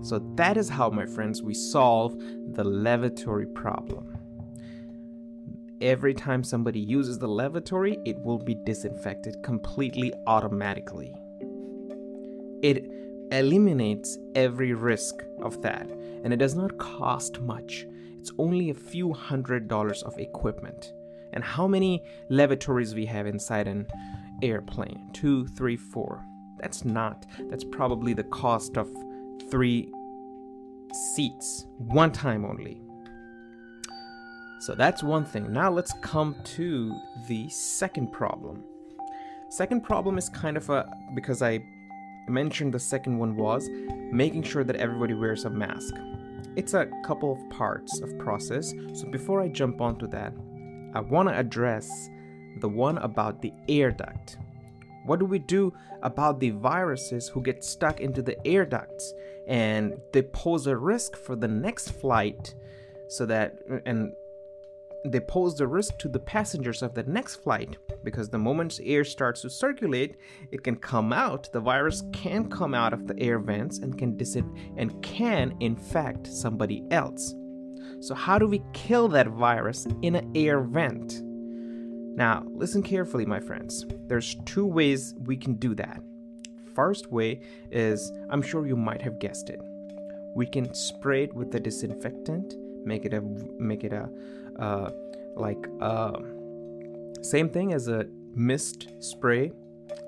So 0.01 0.19
that 0.35 0.57
is 0.57 0.67
how, 0.67 0.89
my 0.89 1.05
friends, 1.05 1.41
we 1.41 1.53
solve 1.53 2.13
the 2.55 2.65
lavatory 2.65 3.47
problem. 3.47 4.17
Every 5.79 6.13
time 6.13 6.43
somebody 6.43 6.81
uses 6.81 7.19
the 7.19 7.27
lavatory, 7.29 7.99
it 8.03 8.19
will 8.19 8.37
be 8.37 8.53
disinfected 8.53 9.41
completely 9.43 10.11
automatically 10.27 11.15
it 12.63 12.89
eliminates 13.31 14.17
every 14.35 14.73
risk 14.73 15.23
of 15.41 15.61
that 15.61 15.87
and 16.23 16.33
it 16.33 16.37
does 16.37 16.55
not 16.55 16.77
cost 16.79 17.41
much. 17.41 17.85
It's 18.19 18.31
only 18.39 18.69
a 18.69 18.73
few 18.73 19.13
hundred 19.13 19.67
dollars 19.67 20.01
of 20.03 20.17
equipment. 20.17 20.93
And 21.33 21.43
how 21.43 21.67
many 21.67 22.03
lavatories 22.29 22.95
we 22.95 23.05
have 23.07 23.27
inside 23.27 23.67
an 23.67 23.87
airplane? 24.41 25.09
Two, 25.13 25.47
three, 25.47 25.75
four. 25.75 26.25
That's 26.59 26.85
not. 26.85 27.25
That's 27.49 27.65
probably 27.65 28.13
the 28.13 28.23
cost 28.23 28.77
of 28.77 28.89
three 29.49 29.91
seats, 31.15 31.65
one 31.77 32.11
time 32.11 32.45
only. 32.45 32.81
So 34.61 34.75
that's 34.75 35.03
one 35.03 35.25
thing. 35.25 35.51
Now 35.51 35.69
let's 35.69 35.93
come 36.01 36.37
to 36.55 36.97
the 37.27 37.49
second 37.49 38.13
problem. 38.13 38.63
Second 39.49 39.81
problem 39.81 40.17
is 40.17 40.29
kind 40.29 40.55
of 40.55 40.69
a 40.69 40.89
because 41.13 41.41
I 41.41 41.59
mentioned 42.29 42.73
the 42.73 42.79
second 42.79 43.17
one 43.17 43.35
was 43.35 43.69
making 44.11 44.43
sure 44.43 44.63
that 44.63 44.75
everybody 44.75 45.13
wears 45.13 45.45
a 45.45 45.49
mask. 45.49 45.95
It's 46.55 46.73
a 46.73 46.89
couple 47.03 47.31
of 47.31 47.49
parts 47.49 47.99
of 48.01 48.17
process, 48.19 48.73
so 48.93 49.07
before 49.09 49.41
I 49.41 49.47
jump 49.47 49.81
onto 49.81 50.07
that, 50.07 50.33
I 50.93 50.99
want 50.99 51.29
to 51.29 51.37
address 51.37 51.89
the 52.59 52.69
one 52.69 52.99
about 52.99 53.41
the 53.41 53.51
air 53.67 53.91
duct. 53.91 54.37
What 55.05 55.19
do 55.19 55.25
we 55.25 55.39
do 55.39 55.73
about 56.03 56.39
the 56.39 56.51
viruses 56.51 57.27
who 57.27 57.41
get 57.41 57.63
stuck 57.63 57.99
into 57.99 58.21
the 58.21 58.37
air 58.47 58.65
ducts 58.65 59.13
and 59.47 59.97
they 60.13 60.21
pose 60.21 60.67
a 60.67 60.77
risk 60.77 61.17
for 61.17 61.35
the 61.35 61.47
next 61.47 61.89
flight 61.89 62.53
so 63.09 63.25
that 63.25 63.59
and 63.85 64.13
they 65.05 65.19
pose 65.19 65.55
the 65.55 65.67
risk 65.67 65.97
to 65.99 66.07
the 66.07 66.19
passengers 66.19 66.81
of 66.81 66.93
the 66.93 67.03
next 67.03 67.37
flight 67.37 67.77
because 68.03 68.29
the 68.29 68.37
moment 68.37 68.79
air 68.83 69.03
starts 69.03 69.41
to 69.41 69.49
circulate, 69.49 70.15
it 70.51 70.63
can 70.63 70.75
come 70.75 71.11
out. 71.11 71.51
The 71.51 71.59
virus 71.59 72.03
can 72.13 72.49
come 72.49 72.73
out 72.73 72.93
of 72.93 73.07
the 73.07 73.19
air 73.19 73.39
vents 73.39 73.79
and 73.79 73.97
can 73.97 74.15
dis- 74.15 74.37
and 74.77 75.01
can 75.03 75.55
infect 75.59 76.27
somebody 76.27 76.83
else. 76.91 77.35
So 77.99 78.15
how 78.15 78.37
do 78.37 78.47
we 78.47 78.61
kill 78.73 79.07
that 79.09 79.27
virus 79.27 79.87
in 80.01 80.15
an 80.15 80.31
air 80.35 80.61
vent? 80.61 81.21
Now, 82.15 82.43
listen 82.47 82.83
carefully, 82.83 83.25
my 83.25 83.39
friends. 83.39 83.85
There's 84.07 84.35
two 84.45 84.65
ways 84.65 85.15
we 85.25 85.35
can 85.35 85.55
do 85.55 85.73
that. 85.75 86.01
First 86.75 87.11
way 87.11 87.41
is 87.71 88.11
I'm 88.29 88.41
sure 88.41 88.67
you 88.67 88.75
might 88.75 89.01
have 89.01 89.19
guessed 89.19 89.49
it. 89.49 89.59
We 90.35 90.45
can 90.45 90.73
spray 90.73 91.23
it 91.23 91.33
with 91.33 91.51
the 91.51 91.59
disinfectant, 91.59 92.55
make 92.85 93.05
it 93.05 93.13
a 93.13 93.21
make 93.21 93.83
it 93.83 93.93
a 93.93 94.09
uh, 94.59 94.91
like 95.35 95.67
uh, 95.81 96.13
same 97.21 97.49
thing 97.49 97.73
as 97.73 97.87
a 97.87 98.05
mist 98.35 98.89
spray 98.99 99.51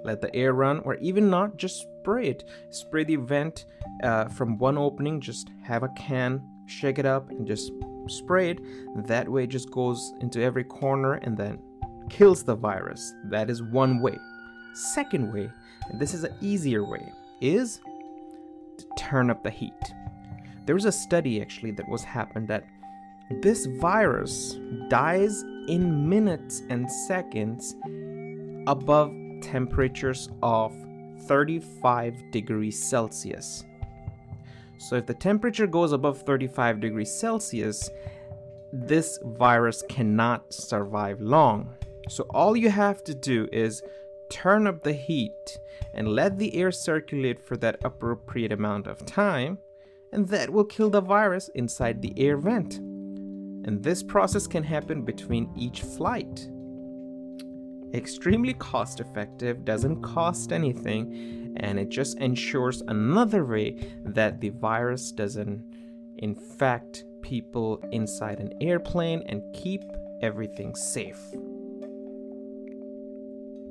let 0.06 0.22
the 0.22 0.34
air 0.36 0.54
run 0.54 0.80
or 0.80 0.96
even 0.96 1.30
not 1.30 1.58
just 1.58 1.88
spray 2.02 2.28
it. 2.28 2.44
Spray 2.70 3.04
the 3.04 3.16
vent 3.16 3.66
uh, 4.04 4.26
from 4.26 4.58
one 4.58 4.78
opening 4.78 5.20
just 5.20 5.50
have 5.64 5.84
a 5.84 5.90
can 5.98 6.48
shake 6.68 7.00
it 7.00 7.06
up 7.06 7.30
and 7.32 7.48
just 7.48 7.72
spray 8.08 8.52
it. 8.52 8.60
That 9.08 9.28
way 9.28 9.46
it 9.46 9.50
just 9.50 9.72
goes 9.72 10.14
into 10.22 10.42
every 10.42 10.64
corner 10.64 11.14
and 11.16 11.36
then 11.36 11.60
kills 12.10 12.44
the 12.44 12.56
virus. 12.56 13.14
That 13.26 13.50
is 13.50 13.64
one 13.64 14.00
way. 14.00 14.18
Second 14.74 15.34
way 15.34 15.50
and 15.90 16.00
this 16.00 16.14
is 16.14 16.24
an 16.24 16.34
easier 16.42 16.84
way 16.84 17.12
is 17.42 17.80
to 18.78 18.86
turn 18.98 19.30
up 19.30 19.44
the 19.44 19.50
heat. 19.50 19.74
There 20.66 20.76
was 20.76 20.86
a 20.86 20.92
study 20.92 21.42
actually 21.42 21.72
that 21.72 21.88
was 21.88 22.04
happened 22.04 22.48
that 22.48 22.66
this 23.30 23.66
virus 23.80 24.58
dies 24.90 25.44
in 25.68 26.08
minutes 26.08 26.62
and 26.70 26.90
seconds 27.08 27.76
above 28.68 29.14
temperatures 29.42 30.30
of 30.44 30.74
35 31.28 32.32
degrees 32.32 32.82
Celsius. 32.82 33.64
So, 34.78 34.98
if 34.98 35.06
the 35.06 35.14
temperature 35.14 35.68
goes 35.68 35.92
above 35.92 36.22
35 36.22 36.80
degrees 36.80 37.12
Celsius, 37.12 37.90
this 38.72 39.18
virus 39.24 39.84
cannot 39.90 40.54
survive 40.54 41.22
long. 41.22 41.74
So, 42.10 42.26
all 42.30 42.56
you 42.56 42.70
have 42.70 43.04
to 43.06 43.16
do 43.16 43.48
is 43.52 43.82
turn 44.30 44.68
up 44.68 44.84
the 44.84 44.94
heat 44.94 45.58
and 45.94 46.10
let 46.10 46.38
the 46.38 46.54
air 46.56 46.72
circulate 46.72 47.40
for 47.40 47.58
that 47.58 47.80
appropriate 47.84 48.52
amount 48.52 48.86
of 48.86 49.06
time, 49.06 49.58
and 50.12 50.28
that 50.28 50.52
will 50.52 50.66
kill 50.66 50.90
the 50.90 51.02
virus 51.02 51.50
inside 51.56 52.02
the 52.02 52.14
air 52.18 52.38
vent. 52.38 52.80
And 53.66 53.84
this 53.84 54.04
process 54.04 54.48
can 54.48 54.64
happen 54.64 55.02
between 55.02 55.52
each 55.58 55.82
flight. 55.82 56.48
Extremely 57.94 58.54
cost 58.54 59.00
effective, 59.00 59.66
doesn't 59.66 60.02
cost 60.02 60.52
anything, 60.52 61.56
and 61.58 61.80
it 61.80 61.90
just 61.90 62.20
ensures 62.20 62.82
another 62.88 63.44
way 63.44 63.92
that 64.04 64.40
the 64.40 64.50
virus 64.50 65.12
doesn't 65.12 65.64
infect 66.18 67.06
people 67.22 67.84
inside 67.92 68.40
an 68.40 68.54
airplane 68.62 69.24
and 69.28 69.42
keep 69.56 69.82
everything 70.22 70.76
safe. 70.76 71.20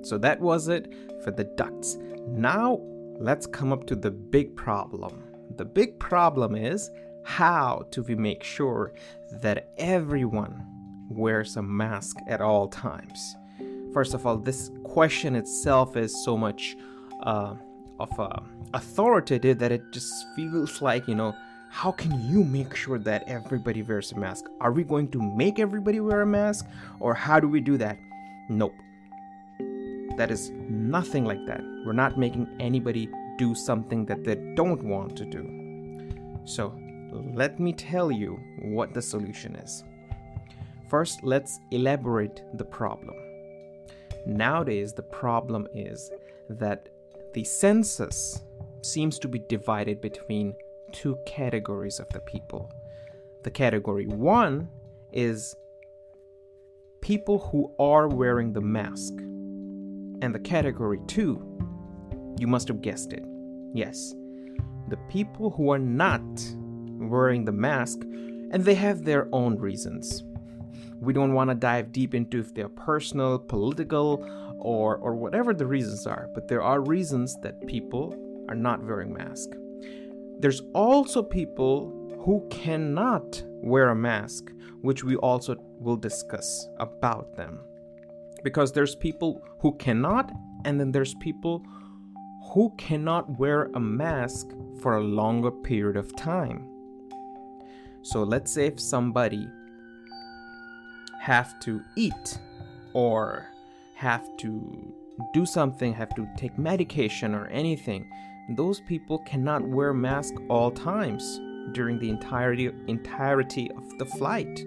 So 0.02 0.18
that 0.18 0.40
was 0.40 0.68
it 0.68 0.92
for 1.22 1.30
the 1.30 1.44
ducts. 1.44 1.96
Now 2.26 2.80
let's 3.18 3.46
come 3.46 3.72
up 3.72 3.86
to 3.86 3.94
the 3.94 4.10
big 4.10 4.56
problem. 4.56 5.22
The 5.56 5.64
big 5.64 5.98
problem 5.98 6.56
is 6.56 6.90
how 7.24 7.86
do 7.90 8.02
we 8.02 8.14
make 8.14 8.44
sure 8.44 8.92
that 9.32 9.68
everyone 9.78 10.66
wears 11.08 11.56
a 11.56 11.62
mask 11.62 12.16
at 12.28 12.40
all 12.40 12.68
times? 12.68 13.36
First 13.92 14.14
of 14.14 14.26
all, 14.26 14.36
this 14.36 14.70
question 14.84 15.34
itself 15.34 15.96
is 15.96 16.24
so 16.24 16.36
much 16.36 16.76
uh, 17.22 17.54
of 17.98 18.20
uh, 18.20 18.40
authoritative 18.74 19.58
that 19.58 19.72
it 19.72 19.82
just 19.92 20.12
feels 20.36 20.82
like, 20.82 21.08
you 21.08 21.14
know, 21.14 21.34
how 21.70 21.90
can 21.90 22.12
you 22.30 22.44
make 22.44 22.76
sure 22.76 22.98
that 22.98 23.24
everybody 23.26 23.82
wears 23.82 24.12
a 24.12 24.16
mask? 24.16 24.44
Are 24.60 24.70
we 24.70 24.84
going 24.84 25.08
to 25.08 25.20
make 25.20 25.58
everybody 25.58 26.00
wear 26.00 26.22
a 26.22 26.26
mask? 26.26 26.66
Or 27.00 27.14
how 27.14 27.40
do 27.40 27.48
we 27.48 27.60
do 27.60 27.76
that? 27.78 27.98
Nope. 28.48 28.74
That 30.16 30.30
is 30.30 30.50
nothing 30.50 31.24
like 31.24 31.44
that. 31.46 31.60
We're 31.84 31.92
not 31.92 32.18
making 32.18 32.48
anybody 32.60 33.08
do 33.38 33.54
something 33.54 34.04
that 34.06 34.22
they 34.24 34.36
don't 34.54 34.84
want 34.84 35.16
to 35.16 35.24
do. 35.24 35.64
So, 36.44 36.78
let 37.37 37.61
me 37.61 37.73
tell 37.73 38.11
you 38.11 38.38
what 38.62 38.94
the 38.94 39.02
solution 39.02 39.56
is. 39.56 39.85
First, 40.88 41.23
let's 41.23 41.59
elaborate 41.71 42.42
the 42.54 42.64
problem. 42.64 43.16
Nowadays, 44.26 44.92
the 44.92 45.02
problem 45.02 45.66
is 45.75 46.11
that 46.49 46.88
the 47.35 47.44
census 47.44 48.42
seems 48.83 49.18
to 49.18 49.28
be 49.28 49.40
divided 49.49 50.00
between 50.00 50.54
two 50.92 51.18
categories 51.26 51.99
of 51.99 52.09
the 52.11 52.21
people. 52.21 52.71
The 53.42 53.50
category 53.50 54.06
one 54.06 54.68
is 55.12 55.54
people 57.00 57.38
who 57.38 57.75
are 57.78 58.09
wearing 58.09 58.52
the 58.52 58.61
mask 58.61 59.14
and 60.23 60.35
the 60.35 60.38
category 60.38 61.00
two, 61.06 61.42
you 62.38 62.47
must 62.47 62.68
have 62.68 62.80
guessed 62.80 63.12
it. 63.12 63.25
Yes, 63.75 64.14
the 64.88 64.97
people 65.09 65.50
who 65.50 65.71
are 65.71 65.78
not 65.78 66.23
wearing 66.98 67.44
the 67.44 67.52
mask 67.52 68.00
and 68.02 68.64
they 68.64 68.74
have 68.74 69.04
their 69.04 69.28
own 69.32 69.58
reasons. 69.58 70.24
We 71.00 71.12
don't 71.12 71.34
want 71.34 71.50
to 71.50 71.54
dive 71.54 71.92
deep 71.92 72.14
into 72.14 72.38
if 72.38 72.54
they're 72.54 72.68
personal, 72.68 73.38
political, 73.38 74.24
or, 74.58 74.96
or 74.96 75.14
whatever 75.14 75.52
the 75.52 75.66
reasons 75.66 76.06
are, 76.06 76.28
but 76.34 76.48
there 76.48 76.62
are 76.62 76.80
reasons 76.80 77.36
that 77.42 77.66
people 77.66 78.16
are 78.48 78.54
not 78.54 78.82
wearing 78.82 79.12
masks. 79.12 79.56
There's 80.38 80.62
also 80.74 81.22
people 81.22 82.16
who 82.24 82.46
cannot 82.50 83.42
wear 83.46 83.90
a 83.90 83.94
mask, 83.94 84.50
which 84.80 85.04
we 85.04 85.16
also 85.16 85.56
will 85.78 85.96
discuss 85.96 86.68
about 86.78 87.36
them 87.36 87.60
because 88.44 88.70
there's 88.70 88.94
people 88.94 89.42
who 89.58 89.74
cannot, 89.78 90.30
and 90.64 90.78
then 90.78 90.92
there's 90.92 91.14
people 91.14 91.64
who 92.52 92.72
cannot 92.76 93.38
wear 93.38 93.70
a 93.74 93.80
mask 93.80 94.50
for 94.80 94.96
a 94.96 95.02
longer 95.02 95.50
period 95.50 95.96
of 95.96 96.14
time. 96.14 96.68
So 98.04 98.23
let's 98.23 98.52
say 98.52 98.66
if 98.66 98.78
somebody 98.78 99.49
have 101.20 101.59
to 101.61 101.81
eat 101.96 102.38
or 102.92 103.46
have 103.94 104.37
to 104.37 104.92
do 105.33 105.46
something, 105.46 105.94
have 105.94 106.14
to 106.16 106.28
take 106.37 106.59
medication 106.59 107.35
or 107.35 107.46
anything, 107.46 108.07
those 108.50 108.81
people 108.81 109.20
cannot 109.20 109.66
wear 109.66 109.94
mask 109.94 110.35
all 110.50 110.70
times 110.70 111.40
during 111.72 111.98
the 111.98 112.11
entirety 112.11 112.70
entirety 112.88 113.70
of 113.70 113.98
the 113.98 114.05
flight. 114.05 114.66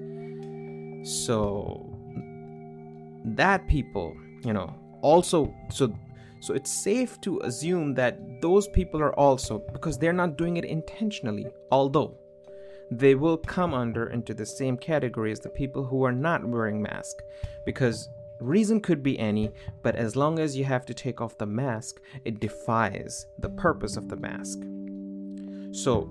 So 1.05 1.85
that 3.23 3.67
people, 3.67 4.15
you 4.43 4.53
know, 4.53 4.73
also 5.01 5.53
so 5.69 5.93
so 6.39 6.55
it's 6.55 6.71
safe 6.71 7.21
to 7.21 7.39
assume 7.41 7.93
that 7.95 8.41
those 8.41 8.67
people 8.69 8.99
are 8.99 9.13
also 9.13 9.61
because 9.73 9.99
they're 9.99 10.11
not 10.11 10.39
doing 10.39 10.57
it 10.57 10.65
intentionally, 10.65 11.45
although 11.71 12.15
they 12.89 13.15
will 13.15 13.37
come 13.37 13.73
under 13.73 14.07
into 14.07 14.33
the 14.33 14.45
same 14.45 14.77
category 14.77 15.31
as 15.31 15.39
the 15.39 15.49
people 15.49 15.83
who 15.85 16.03
are 16.03 16.11
not 16.11 16.45
wearing 16.45 16.81
mask. 16.81 17.21
Because 17.65 18.09
reason 18.39 18.79
could 18.79 19.01
be 19.01 19.17
any 19.17 19.51
but 19.81 19.95
as 19.95 20.15
long 20.15 20.39
as 20.39 20.55
you 20.55 20.63
have 20.63 20.85
to 20.85 20.93
take 20.93 21.19
off 21.19 21.37
the 21.39 21.45
mask 21.45 21.99
it 22.23 22.39
defies 22.39 23.25
the 23.39 23.49
purpose 23.49 23.97
of 23.97 24.09
the 24.09 24.15
mask. 24.15 24.59
So 25.71 26.05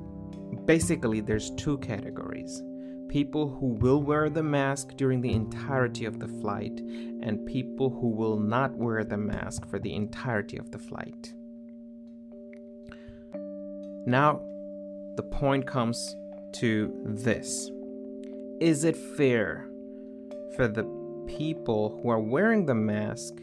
basically 0.64 1.20
there's 1.20 1.50
two 1.52 1.78
categories. 1.78 2.62
People 3.08 3.48
who 3.48 3.74
will 3.74 4.02
wear 4.02 4.28
the 4.28 4.42
mask 4.42 4.96
during 4.96 5.20
the 5.20 5.32
entirety 5.32 6.04
of 6.04 6.18
the 6.18 6.28
flight, 6.28 6.80
and 7.22 7.46
people 7.46 7.88
who 7.88 8.08
will 8.08 8.38
not 8.38 8.74
wear 8.74 9.04
the 9.04 9.16
mask 9.16 9.68
for 9.70 9.78
the 9.78 9.94
entirety 9.94 10.58
of 10.58 10.72
the 10.72 10.78
flight. 10.78 11.32
Now, 14.06 14.40
the 15.16 15.22
point 15.22 15.66
comes 15.66 16.16
to 16.54 16.92
this 17.04 17.70
Is 18.61 18.85
it 18.85 18.96
fair 18.96 19.68
for 20.54 20.68
the 20.68 20.85
people 21.26 21.98
who 22.00 22.09
are 22.09 22.20
wearing 22.20 22.66
the 22.66 22.74
mask 22.74 23.35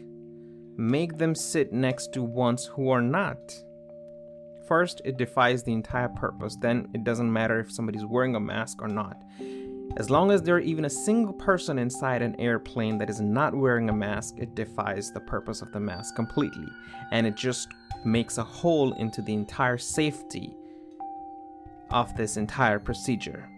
make 0.76 1.18
them 1.18 1.34
sit 1.34 1.72
next 1.72 2.12
to 2.14 2.22
ones 2.22 2.66
who 2.66 2.90
are 2.90 3.02
not? 3.02 3.54
First, 4.66 5.02
it 5.04 5.18
defies 5.18 5.62
the 5.62 5.72
entire 5.72 6.08
purpose. 6.08 6.56
Then, 6.60 6.88
it 6.94 7.04
doesn't 7.04 7.32
matter 7.32 7.60
if 7.60 7.70
somebody's 7.70 8.06
wearing 8.06 8.34
a 8.34 8.40
mask 8.40 8.80
or 8.80 8.88
not. 8.88 9.16
As 9.96 10.10
long 10.10 10.32
as 10.32 10.42
there 10.42 10.56
are 10.56 10.60
even 10.60 10.86
a 10.86 10.90
single 10.90 11.34
person 11.34 11.78
inside 11.78 12.22
an 12.22 12.34
airplane 12.40 12.98
that 12.98 13.10
is 13.10 13.20
not 13.20 13.54
wearing 13.54 13.90
a 13.90 13.92
mask, 13.92 14.34
it 14.38 14.56
defies 14.56 15.12
the 15.12 15.20
purpose 15.20 15.62
of 15.62 15.70
the 15.72 15.78
mask 15.78 16.16
completely. 16.16 16.66
And 17.12 17.26
it 17.26 17.36
just 17.36 17.68
makes 18.04 18.38
a 18.38 18.42
hole 18.42 18.92
into 18.94 19.22
the 19.22 19.34
entire 19.34 19.78
safety 19.78 20.56
of 21.90 22.16
this 22.16 22.36
entire 22.36 22.78
procedure. 22.78 23.48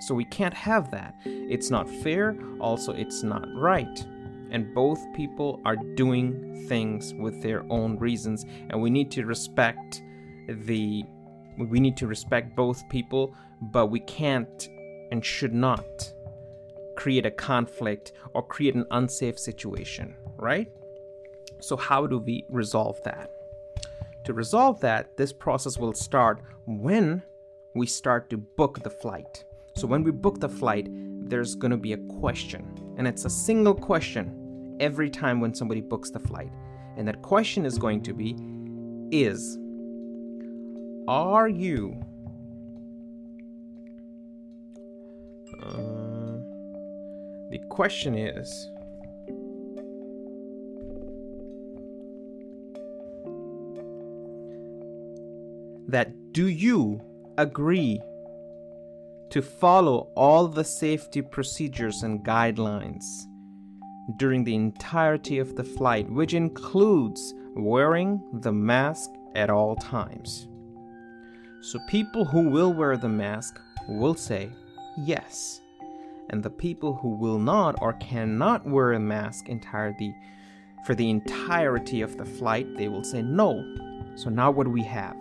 So 0.00 0.14
we 0.14 0.24
can't 0.24 0.54
have 0.54 0.90
that. 0.90 1.14
It's 1.24 1.70
not 1.70 1.88
fair, 1.88 2.36
also, 2.58 2.92
it's 2.92 3.22
not 3.22 3.46
right. 3.54 4.06
And 4.50 4.74
both 4.74 5.00
people 5.14 5.60
are 5.64 5.76
doing 5.76 6.66
things 6.68 7.14
with 7.14 7.42
their 7.42 7.64
own 7.70 7.98
reasons, 7.98 8.44
and 8.70 8.80
we 8.80 8.90
need 8.90 9.10
to 9.12 9.26
respect 9.26 10.02
the 10.48 11.04
we 11.58 11.78
need 11.78 11.96
to 11.98 12.06
respect 12.06 12.56
both 12.56 12.88
people, 12.88 13.34
but 13.60 13.88
we 13.88 14.00
can't 14.00 14.68
and 15.10 15.22
should 15.24 15.52
not 15.52 16.12
create 16.96 17.26
a 17.26 17.30
conflict 17.30 18.12
or 18.34 18.46
create 18.46 18.74
an 18.74 18.86
unsafe 18.90 19.38
situation, 19.38 20.14
right? 20.36 20.70
So, 21.60 21.76
how 21.76 22.06
do 22.06 22.18
we 22.18 22.44
resolve 22.48 23.02
that? 23.04 23.30
To 24.24 24.34
resolve 24.34 24.80
that, 24.80 25.16
this 25.16 25.32
process 25.32 25.78
will 25.78 25.92
start 25.92 26.42
when 26.66 27.22
we 27.74 27.86
start 27.86 28.28
to 28.30 28.36
book 28.36 28.82
the 28.82 28.90
flight. 28.90 29.44
So, 29.76 29.86
when 29.86 30.02
we 30.02 30.10
book 30.10 30.40
the 30.40 30.48
flight, 30.48 30.88
there's 30.90 31.54
going 31.54 31.70
to 31.70 31.76
be 31.76 31.92
a 31.92 31.98
question, 32.20 32.94
and 32.96 33.06
it's 33.06 33.24
a 33.24 33.30
single 33.30 33.74
question 33.74 34.76
every 34.80 35.10
time 35.10 35.40
when 35.40 35.54
somebody 35.54 35.80
books 35.80 36.10
the 36.10 36.18
flight. 36.18 36.50
And 36.96 37.06
that 37.06 37.22
question 37.22 37.64
is 37.64 37.78
going 37.78 38.02
to 38.02 38.12
be 38.12 38.36
Is 39.10 39.58
are 41.08 41.48
you 41.48 42.00
uh, 45.62 46.36
the 47.50 47.60
question 47.68 48.16
is 48.16 48.70
that 55.88 56.32
do 56.32 56.48
you 56.48 57.00
agree 57.42 58.00
to 59.30 59.42
follow 59.42 60.10
all 60.16 60.48
the 60.48 60.64
safety 60.64 61.22
procedures 61.22 62.02
and 62.02 62.24
guidelines 62.24 63.04
during 64.16 64.44
the 64.44 64.54
entirety 64.54 65.38
of 65.38 65.56
the 65.56 65.64
flight, 65.64 66.10
which 66.10 66.34
includes 66.34 67.34
wearing 67.54 68.20
the 68.40 68.52
mask 68.52 69.10
at 69.34 69.50
all 69.50 69.76
times? 69.76 70.48
So 71.62 71.78
people 71.88 72.24
who 72.24 72.48
will 72.48 72.72
wear 72.72 72.96
the 72.96 73.08
mask 73.08 73.60
will 73.88 74.14
say 74.14 74.50
yes. 74.98 75.60
And 76.30 76.42
the 76.42 76.50
people 76.50 76.94
who 76.94 77.10
will 77.10 77.38
not 77.38 77.76
or 77.80 77.94
cannot 77.94 78.66
wear 78.66 78.92
a 78.92 79.00
mask 79.00 79.48
entirely 79.48 80.14
for 80.86 80.94
the 80.94 81.10
entirety 81.10 82.02
of 82.02 82.16
the 82.16 82.24
flight, 82.24 82.66
they 82.76 82.88
will 82.88 83.04
say 83.04 83.22
no. 83.22 83.62
So 84.14 84.30
now 84.30 84.50
what 84.50 84.64
do 84.64 84.70
we 84.70 84.82
have? 84.84 85.16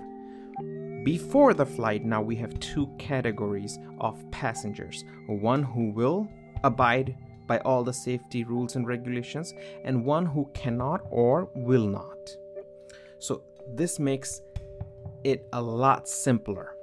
Before 1.04 1.54
the 1.54 1.66
flight, 1.66 2.04
now 2.04 2.22
we 2.22 2.36
have 2.38 2.60
two 2.60 2.90
categories 2.98 3.80
of 4.00 4.20
passengers 4.32 5.04
one 5.28 5.64
who 5.64 5.92
will 5.92 6.28
abide 6.64 7.16
by 7.48 7.60
all 7.60 7.84
the 7.84 7.94
safety 7.94 8.44
rules 8.44 8.76
and 8.76 8.88
regulations, 8.88 9.54
and 9.84 10.06
one 10.06 10.26
who 10.26 10.50
cannot 10.54 11.02
or 11.10 11.50
will 11.56 11.88
not. 11.88 12.36
So, 13.18 13.42
this 13.68 14.00
makes 14.00 14.42
it 15.24 15.48
a 15.52 15.62
lot 15.62 16.08
simpler. 16.08 16.76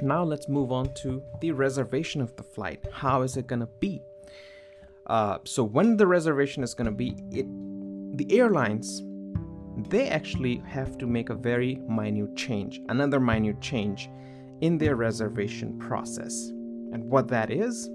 Now, 0.00 0.24
let's 0.24 0.48
move 0.48 0.72
on 0.72 0.92
to 0.94 1.22
the 1.40 1.52
reservation 1.52 2.20
of 2.20 2.34
the 2.36 2.42
flight. 2.42 2.84
How 2.90 3.22
is 3.22 3.36
it 3.36 3.46
going 3.46 3.60
to 3.60 3.68
be? 3.78 4.02
Uh, 5.06 5.38
so, 5.44 5.62
when 5.62 5.96
the 5.96 6.06
reservation 6.06 6.62
is 6.62 6.74
going 6.74 6.86
to 6.86 6.92
be, 6.92 7.14
it 7.30 7.46
the 8.18 8.36
airlines 8.36 9.02
they 9.86 10.08
actually 10.08 10.62
have 10.66 10.98
to 10.98 11.06
make 11.06 11.30
a 11.30 11.34
very 11.34 11.76
minute 11.88 12.36
change, 12.36 12.80
another 12.88 13.20
minute 13.20 13.60
change 13.60 14.10
in 14.60 14.78
their 14.78 14.96
reservation 14.96 15.78
process. 15.78 16.48
And 16.92 17.04
what 17.04 17.28
that 17.28 17.50
is, 17.50 17.88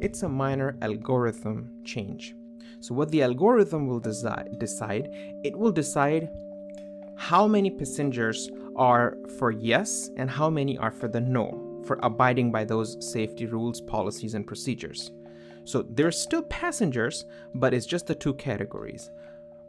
it's 0.00 0.22
a 0.22 0.28
minor 0.28 0.76
algorithm 0.82 1.70
change. 1.84 2.34
So, 2.80 2.94
what 2.94 3.10
the 3.10 3.22
algorithm 3.22 3.86
will 3.86 4.00
decide, 4.00 4.58
decide, 4.58 5.08
it 5.44 5.56
will 5.56 5.72
decide 5.72 6.28
how 7.16 7.48
many 7.48 7.70
passengers 7.70 8.50
are 8.76 9.16
for 9.38 9.50
yes 9.50 10.10
and 10.16 10.30
how 10.30 10.50
many 10.50 10.76
are 10.78 10.90
for 10.90 11.08
the 11.08 11.20
no, 11.20 11.82
for 11.86 11.98
abiding 12.02 12.52
by 12.52 12.64
those 12.64 12.96
safety 13.00 13.46
rules, 13.46 13.80
policies, 13.80 14.34
and 14.34 14.46
procedures. 14.46 15.10
So, 15.64 15.82
there's 15.82 16.20
still 16.20 16.42
passengers, 16.42 17.24
but 17.54 17.74
it's 17.74 17.86
just 17.86 18.06
the 18.06 18.14
two 18.14 18.34
categories, 18.34 19.10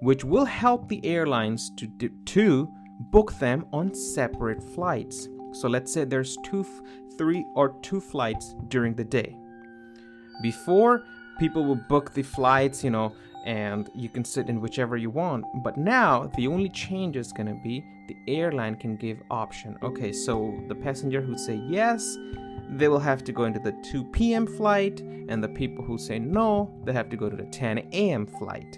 which 0.02 0.24
will 0.24 0.46
help 0.46 0.88
the 0.88 1.06
airlines 1.06 1.72
to, 1.78 1.88
to 2.26 2.70
book 3.12 3.34
them 3.40 3.66
on 3.74 3.94
separate 3.94 4.62
flights. 4.62 5.28
So, 5.54 5.68
let's 5.68 5.94
say 5.94 6.04
there's 6.04 6.38
two, 6.44 6.66
three, 7.18 7.46
or 7.56 7.76
two 7.82 8.00
flights 8.00 8.56
during 8.68 8.94
the 8.94 9.04
day 9.04 9.38
before, 10.42 11.04
people 11.40 11.64
will 11.64 11.76
book 11.76 12.14
the 12.14 12.24
flights, 12.24 12.84
you 12.84 12.90
know, 12.90 13.14
and 13.46 13.90
you 13.96 14.10
can 14.10 14.26
sit 14.26 14.50
in 14.50 14.62
whichever 14.62 14.98
you 14.98 15.10
want. 15.10 15.46
But 15.64 15.78
now, 15.78 16.32
the 16.36 16.48
only 16.48 16.70
change 16.70 17.16
is 17.16 17.32
going 17.32 17.48
to 17.48 17.60
be 17.64 17.84
the 18.08 18.18
airline 18.28 18.76
can 18.76 18.96
give 18.96 19.22
option. 19.30 19.78
Okay, 19.84 20.12
so 20.12 20.58
the 20.68 20.76
passenger 20.76 21.22
who 21.22 21.38
say 21.38 21.56
yes, 21.56 22.18
they 22.70 22.88
will 22.88 23.00
have 23.00 23.24
to 23.26 23.32
go 23.32 23.46
into 23.46 23.60
the 23.60 23.74
2 23.92 24.04
p.m. 24.06 24.48
flight, 24.48 25.02
and 25.02 25.44
the 25.44 25.50
people 25.50 25.84
who 25.84 25.98
say 25.98 26.20
no, 26.20 26.72
they 26.86 26.94
have 26.94 27.10
to 27.10 27.18
go 27.18 27.30
to 27.30 27.36
the 27.36 27.46
10 27.46 27.80
a.m. 27.94 28.26
flight. 28.26 28.78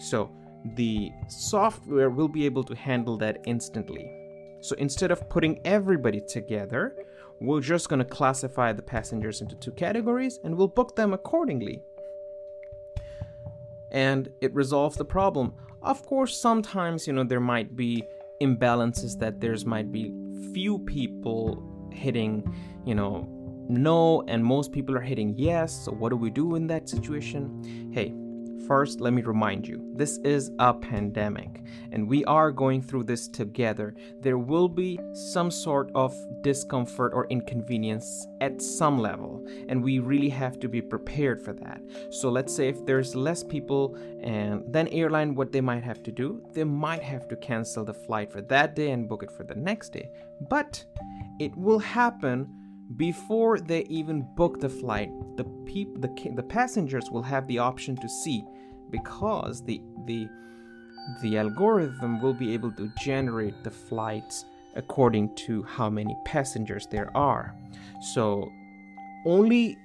So 0.00 0.30
the 0.76 1.10
software 1.28 2.10
will 2.10 2.28
be 2.28 2.44
able 2.44 2.64
to 2.64 2.74
handle 2.74 3.16
that 3.18 3.38
instantly. 3.46 4.10
So 4.60 4.76
instead 4.76 5.10
of 5.10 5.28
putting 5.28 5.60
everybody 5.64 6.20
together, 6.20 6.96
we're 7.40 7.60
just 7.60 7.88
going 7.88 7.98
to 7.98 8.04
classify 8.04 8.72
the 8.72 8.82
passengers 8.82 9.40
into 9.40 9.54
two 9.56 9.72
categories 9.72 10.38
and 10.44 10.54
we'll 10.54 10.68
book 10.68 10.94
them 10.94 11.14
accordingly. 11.14 11.82
And 13.90 14.28
it 14.40 14.54
resolves 14.54 14.96
the 14.96 15.04
problem. 15.04 15.54
Of 15.82 16.04
course, 16.04 16.36
sometimes, 16.36 17.06
you 17.06 17.14
know, 17.14 17.24
there 17.24 17.40
might 17.40 17.74
be 17.74 18.04
imbalances 18.42 19.18
that 19.18 19.40
there's 19.40 19.64
might 19.64 19.90
be 19.90 20.12
few 20.52 20.78
people 20.80 21.90
hitting, 21.92 22.54
you 22.84 22.94
know, 22.94 23.26
no 23.68 24.22
and 24.28 24.44
most 24.44 24.72
people 24.72 24.96
are 24.96 25.00
hitting 25.00 25.34
yes. 25.36 25.72
So 25.84 25.92
what 25.92 26.10
do 26.10 26.16
we 26.16 26.28
do 26.30 26.56
in 26.56 26.66
that 26.66 26.88
situation? 26.88 27.90
Hey, 27.94 28.12
First, 28.66 29.00
let 29.00 29.12
me 29.12 29.22
remind 29.22 29.66
you 29.66 29.82
this 29.94 30.18
is 30.18 30.50
a 30.58 30.72
pandemic 30.72 31.62
and 31.92 32.08
we 32.08 32.24
are 32.24 32.50
going 32.50 32.82
through 32.82 33.04
this 33.04 33.28
together. 33.28 33.94
There 34.20 34.38
will 34.38 34.68
be 34.68 34.98
some 35.12 35.50
sort 35.50 35.90
of 35.94 36.14
discomfort 36.42 37.12
or 37.14 37.26
inconvenience 37.28 38.26
at 38.40 38.62
some 38.62 38.98
level, 38.98 39.44
and 39.68 39.82
we 39.82 39.98
really 39.98 40.28
have 40.28 40.58
to 40.60 40.68
be 40.68 40.80
prepared 40.80 41.40
for 41.40 41.52
that. 41.52 41.80
So, 42.10 42.30
let's 42.30 42.54
say 42.54 42.68
if 42.68 42.84
there's 42.86 43.14
less 43.14 43.42
people, 43.42 43.96
and 44.22 44.62
then 44.72 44.88
airline, 44.88 45.34
what 45.34 45.52
they 45.52 45.60
might 45.60 45.82
have 45.82 46.02
to 46.04 46.12
do, 46.12 46.42
they 46.52 46.64
might 46.64 47.02
have 47.02 47.28
to 47.28 47.36
cancel 47.36 47.84
the 47.84 47.94
flight 47.94 48.30
for 48.30 48.40
that 48.42 48.74
day 48.74 48.90
and 48.90 49.08
book 49.08 49.22
it 49.22 49.30
for 49.30 49.44
the 49.44 49.54
next 49.54 49.92
day. 49.92 50.10
But 50.48 50.84
it 51.38 51.56
will 51.56 51.78
happen 51.78 52.59
before 52.96 53.60
they 53.60 53.82
even 53.84 54.26
book 54.34 54.58
the 54.60 54.68
flight 54.68 55.10
the 55.36 55.44
peop- 55.64 56.00
the, 56.00 56.08
the 56.34 56.42
passengers 56.42 57.10
will 57.10 57.22
have 57.22 57.46
the 57.46 57.58
option 57.58 57.96
to 57.96 58.08
see 58.08 58.44
because 58.90 59.62
the 59.64 59.80
the 60.06 60.28
the 61.22 61.38
algorithm 61.38 62.20
will 62.20 62.34
be 62.34 62.52
able 62.52 62.72
to 62.72 62.90
generate 62.98 63.64
the 63.64 63.70
flights 63.70 64.44
according 64.76 65.34
to 65.34 65.62
how 65.64 65.90
many 65.90 66.16
passengers 66.24 66.86
there 66.90 67.14
are. 67.16 67.54
So 68.14 68.50
only 69.26 69.76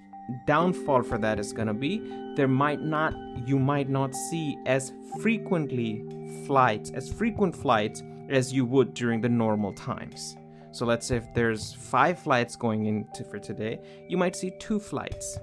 downfall 0.48 1.04
for 1.04 1.18
that 1.20 1.40
is 1.40 1.54
going 1.54 1.68
to 1.68 1.74
be 1.74 2.00
there 2.36 2.48
might 2.48 2.82
not 2.82 3.14
you 3.46 3.60
might 3.60 3.90
not 3.90 4.14
see 4.16 4.58
as 4.66 4.92
frequently 5.22 6.04
flights 6.46 6.90
as 6.92 7.12
frequent 7.12 7.56
flights 7.56 8.04
as 8.30 8.52
you 8.52 8.66
would 8.66 8.94
during 8.94 9.22
the 9.22 9.30
normal 9.30 9.74
times. 9.74 10.36
So 10.76 10.86
let's 10.86 11.08
say 11.08 11.16
if 11.16 11.34
there's 11.34 11.74
5 11.74 12.20
flights 12.20 12.58
going 12.58 12.86
into 12.86 13.24
for 13.24 13.40
today, 13.40 13.80
you 14.10 14.18
might 14.18 14.36
see 14.36 14.52
2 14.60 14.78
flights. 14.78 15.40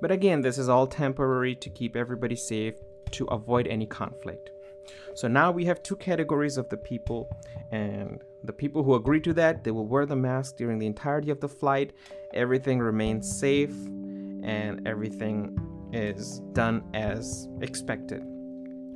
But 0.00 0.12
again, 0.12 0.40
this 0.40 0.58
is 0.58 0.68
all 0.68 0.86
temporary 0.86 1.56
to 1.56 1.68
keep 1.70 1.96
everybody 1.96 2.36
safe, 2.36 2.74
to 3.10 3.24
avoid 3.26 3.66
any 3.66 3.84
conflict. 3.84 4.50
So 5.16 5.26
now 5.26 5.50
we 5.50 5.64
have 5.64 5.82
two 5.82 5.96
categories 5.96 6.56
of 6.56 6.68
the 6.68 6.76
people, 6.76 7.28
and 7.72 8.22
the 8.44 8.52
people 8.52 8.84
who 8.84 8.94
agree 8.94 9.20
to 9.22 9.32
that, 9.34 9.64
they 9.64 9.72
will 9.72 9.88
wear 9.88 10.06
the 10.06 10.14
mask 10.14 10.56
during 10.56 10.78
the 10.78 10.86
entirety 10.86 11.30
of 11.30 11.40
the 11.40 11.48
flight. 11.48 11.92
Everything 12.32 12.78
remains 12.78 13.40
safe, 13.40 13.74
and 14.44 14.86
everything 14.86 15.58
is 15.92 16.38
done 16.52 16.84
as 16.94 17.48
expected. 17.60 18.22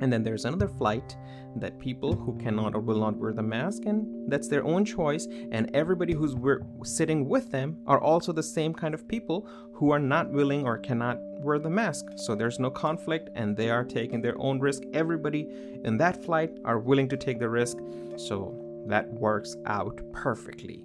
And 0.01 0.11
then 0.11 0.23
there's 0.23 0.45
another 0.45 0.67
flight 0.67 1.15
that 1.57 1.79
people 1.79 2.13
who 2.13 2.37
cannot 2.37 2.75
or 2.75 2.81
will 2.81 2.99
not 2.99 3.15
wear 3.15 3.31
the 3.31 3.41
mask, 3.41 3.85
and 3.85 4.29
that's 4.29 4.49
their 4.49 4.65
own 4.65 4.83
choice. 4.83 5.27
And 5.51 5.73
everybody 5.73 6.13
who's 6.13 6.35
sitting 6.83 7.29
with 7.29 7.49
them 7.51 7.77
are 7.87 7.99
also 7.99 8.33
the 8.33 8.43
same 8.43 8.73
kind 8.73 8.93
of 8.93 9.07
people 9.07 9.47
who 9.73 9.91
are 9.91 9.99
not 9.99 10.29
willing 10.31 10.65
or 10.65 10.77
cannot 10.77 11.17
wear 11.39 11.59
the 11.59 11.69
mask. 11.69 12.05
So 12.17 12.35
there's 12.35 12.59
no 12.59 12.69
conflict, 12.69 13.29
and 13.35 13.55
they 13.55 13.69
are 13.69 13.85
taking 13.85 14.21
their 14.21 14.37
own 14.37 14.59
risk. 14.59 14.83
Everybody 14.93 15.47
in 15.85 15.97
that 15.97 16.23
flight 16.25 16.51
are 16.65 16.79
willing 16.79 17.07
to 17.09 17.17
take 17.17 17.39
the 17.39 17.49
risk. 17.49 17.77
So 18.17 18.83
that 18.87 19.11
works 19.13 19.55
out 19.65 20.01
perfectly. 20.11 20.83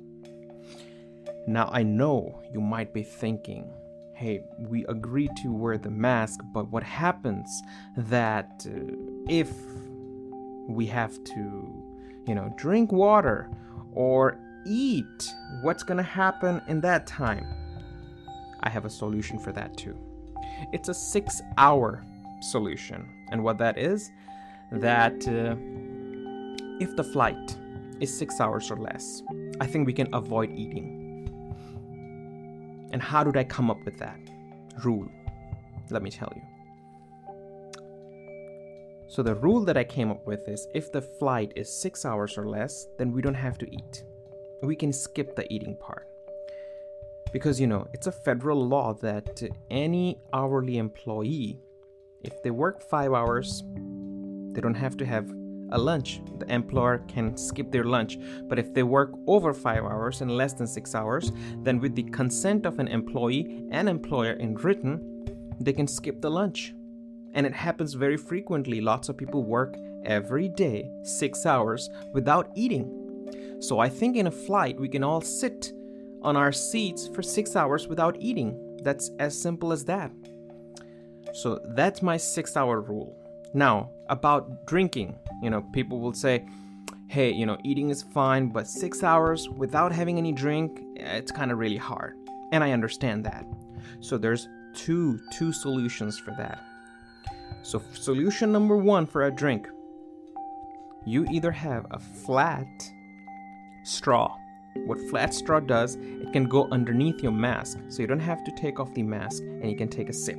Now, 1.47 1.69
I 1.73 1.83
know 1.83 2.43
you 2.53 2.61
might 2.61 2.93
be 2.93 3.03
thinking, 3.03 3.73
hey, 4.21 4.43
we 4.59 4.85
agree 4.85 5.31
to 5.35 5.51
wear 5.51 5.79
the 5.79 5.91
mask, 5.91 6.41
but 6.53 6.71
what 6.71 6.83
happens 6.83 7.63
that 7.97 8.67
uh, 8.67 8.95
if 9.31 9.51
we 10.69 10.85
have 10.85 11.13
to, 11.25 11.83
you 12.27 12.35
know, 12.35 12.53
drink 12.59 12.93
water 12.93 13.49
or 13.95 14.39
eat, 14.67 15.33
what's 15.63 15.83
gonna 15.83 16.03
happen 16.03 16.61
in 16.69 16.83
that 16.83 17.07
time? 17.07 17.47
I 18.61 18.69
have 18.69 18.85
a 18.85 18.91
solution 18.91 19.39
for 19.39 19.53
that 19.53 19.75
too. 19.79 19.97
It's 20.71 20.91
a 20.91 20.95
six 20.95 21.41
hour 21.57 22.05
solution. 22.43 23.09
And 23.31 23.43
what 23.43 23.57
that 23.57 23.79
is, 23.79 24.11
that 24.71 25.27
uh, 25.27 25.57
if 26.79 26.95
the 26.95 27.05
flight 27.05 27.57
is 28.01 28.15
six 28.15 28.39
hours 28.39 28.71
or 28.71 28.77
less, 28.77 29.23
I 29.63 29.67
think 29.67 29.87
we 29.87 29.95
can 29.95 30.09
avoid 30.13 30.51
eating 30.53 31.00
and 32.91 33.03
how 33.03 33.25
did 33.25 33.37
I 33.37 33.45
come 33.45 33.71
up 33.71 33.85
with 33.85 33.99
that 33.99 34.19
rule? 34.85 35.09
Let 35.91 36.03
me 36.03 36.11
tell 36.11 36.33
you. 36.35 36.43
So, 39.09 39.25
the 39.25 39.35
rule 39.35 39.65
that 39.65 39.77
I 39.77 39.83
came 39.83 40.11
up 40.11 40.25
with 40.25 40.49
is 40.49 40.69
if 40.73 40.93
the 40.93 41.03
flight 41.03 41.53
is 41.57 41.69
six 41.69 42.05
hours 42.05 42.39
or 42.39 42.49
less, 42.49 42.87
then 42.97 43.11
we 43.11 43.21
don't 43.21 43.35
have 43.35 43.59
to 43.59 43.75
eat. 43.75 44.05
We 44.63 44.77
can 44.77 44.93
skip 44.93 45.35
the 45.35 45.53
eating 45.53 45.77
part. 45.77 46.07
Because, 47.33 47.61
you 47.61 47.67
know, 47.67 47.89
it's 47.93 48.07
a 48.07 48.13
federal 48.13 48.65
law 48.67 48.95
that 48.95 49.43
any 49.71 50.21
hourly 50.33 50.79
employee, 50.79 51.59
if 52.23 52.41
they 52.43 52.51
work 52.51 52.83
five 52.89 53.13
hours, 53.13 53.65
they 54.53 54.61
don't 54.61 54.75
have 54.75 54.97
to 54.99 55.07
have 55.07 55.29
a 55.73 55.79
lunch. 55.79 56.21
The 56.39 56.53
employer 56.53 56.99
can 57.09 57.37
skip 57.37 57.71
their 57.71 57.85
lunch. 57.85 58.19
But 58.49 58.59
if 58.59 58.73
they 58.75 58.83
work 58.83 59.13
over 59.27 59.53
five 59.53 59.85
hours 59.85 60.21
and 60.21 60.31
less 60.31 60.53
than 60.53 60.67
six 60.67 60.95
hours, 60.95 61.33
then 61.63 61.81
with 61.81 61.95
the 61.95 62.05
consent 62.05 62.67
of 62.67 62.79
an 62.79 62.89
employee 62.89 63.67
and 63.71 63.89
employer 63.89 64.33
in 64.33 64.55
written, 64.55 65.55
they 65.61 65.73
can 65.73 65.87
skip 65.87 66.21
the 66.21 66.31
lunch. 66.31 66.75
And 67.35 67.47
it 67.47 67.53
happens 67.53 67.95
very 67.95 68.17
frequently. 68.17 68.81
Lots 68.81 69.09
of 69.09 69.17
people 69.17 69.45
work 69.45 69.77
every 70.05 70.49
day, 70.49 70.91
six 71.05 71.47
hours, 71.47 71.89
without 72.13 72.51
eating. 72.55 73.59
So 73.61 73.79
I 73.79 73.89
think 73.89 74.17
in 74.17 74.27
a 74.27 74.31
flight, 74.31 74.81
we 74.81 74.89
can 74.89 75.05
all 75.05 75.21
sit 75.21 75.73
on 76.23 76.37
our 76.37 76.53
seats 76.53 77.09
for 77.09 77.23
six 77.23 77.57
hours 77.57 77.87
without 77.87 78.17
eating. 78.21 78.79
That's 78.83 79.11
as 79.19 79.41
simple 79.41 79.73
as 79.73 79.85
that. 79.85 80.11
So 81.35 81.61
that's 81.77 82.03
my 82.03 82.17
six 82.17 82.57
hour 82.57 82.81
rule. 82.81 83.20
Now, 83.53 83.91
about 84.09 84.67
drinking, 84.67 85.19
you 85.43 85.51
know, 85.51 85.63
people 85.73 86.01
will 86.01 86.13
say, 86.13 86.47
hey, 87.09 87.33
you 87.33 87.45
know, 87.47 87.59
eating 87.65 87.91
is 87.91 88.03
fine, 88.03 88.49
but 88.49 88.69
six 88.69 89.03
hours 89.03 89.49
without 89.49 89.91
having 89.91 90.19
any 90.19 90.33
drink, 90.33 90.81
eh, 90.99 91.17
it's 91.17 91.33
kind 91.33 91.51
of 91.51 91.59
really 91.59 91.77
hard. 91.77 92.17
And 92.53 92.63
I 92.63 92.71
understand 92.71 93.25
that. 93.25 93.45
So 94.01 94.17
there's 94.17 94.49
two 94.75 95.19
two 95.33 95.53
solutions 95.53 96.19
for 96.19 96.33
that. 96.39 96.63
So 97.63 97.83
solution 97.93 98.53
number 98.53 98.77
1 98.77 99.07
for 99.07 99.25
a 99.25 99.31
drink. 99.31 99.69
You 101.05 101.27
either 101.31 101.51
have 101.51 101.87
a 101.91 101.99
flat 101.99 102.69
straw. 103.83 104.37
What 104.87 104.99
flat 105.11 105.35
straw 105.35 105.59
does, 105.59 105.97
it 105.97 106.33
can 106.33 106.45
go 106.45 106.69
underneath 106.71 107.23
your 107.23 107.33
mask, 107.33 107.79
so 107.89 108.03
you 108.03 108.07
don't 108.07 108.21
have 108.21 108.45
to 108.45 108.53
take 108.53 108.79
off 108.79 108.95
the 108.95 109.03
mask 109.03 109.43
and 109.43 109.69
you 109.69 109.77
can 109.77 109.89
take 109.89 110.09
a 110.09 110.13
sip. 110.13 110.39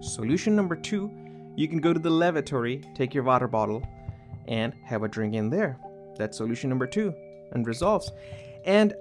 Solution 0.00 0.54
number 0.54 0.76
2, 0.76 1.10
you 1.56 1.66
can 1.68 1.80
go 1.80 1.92
to 1.92 1.98
the 1.98 2.10
lavatory, 2.10 2.82
take 2.94 3.14
your 3.14 3.24
water 3.24 3.48
bottle, 3.48 3.82
and 4.46 4.74
have 4.84 5.02
a 5.02 5.08
drink 5.08 5.34
in 5.34 5.50
there. 5.50 5.78
That's 6.16 6.36
solution 6.36 6.70
number 6.70 6.86
two 6.86 7.14
and 7.52 7.66
resolves. 7.66 8.12
And 8.64 8.94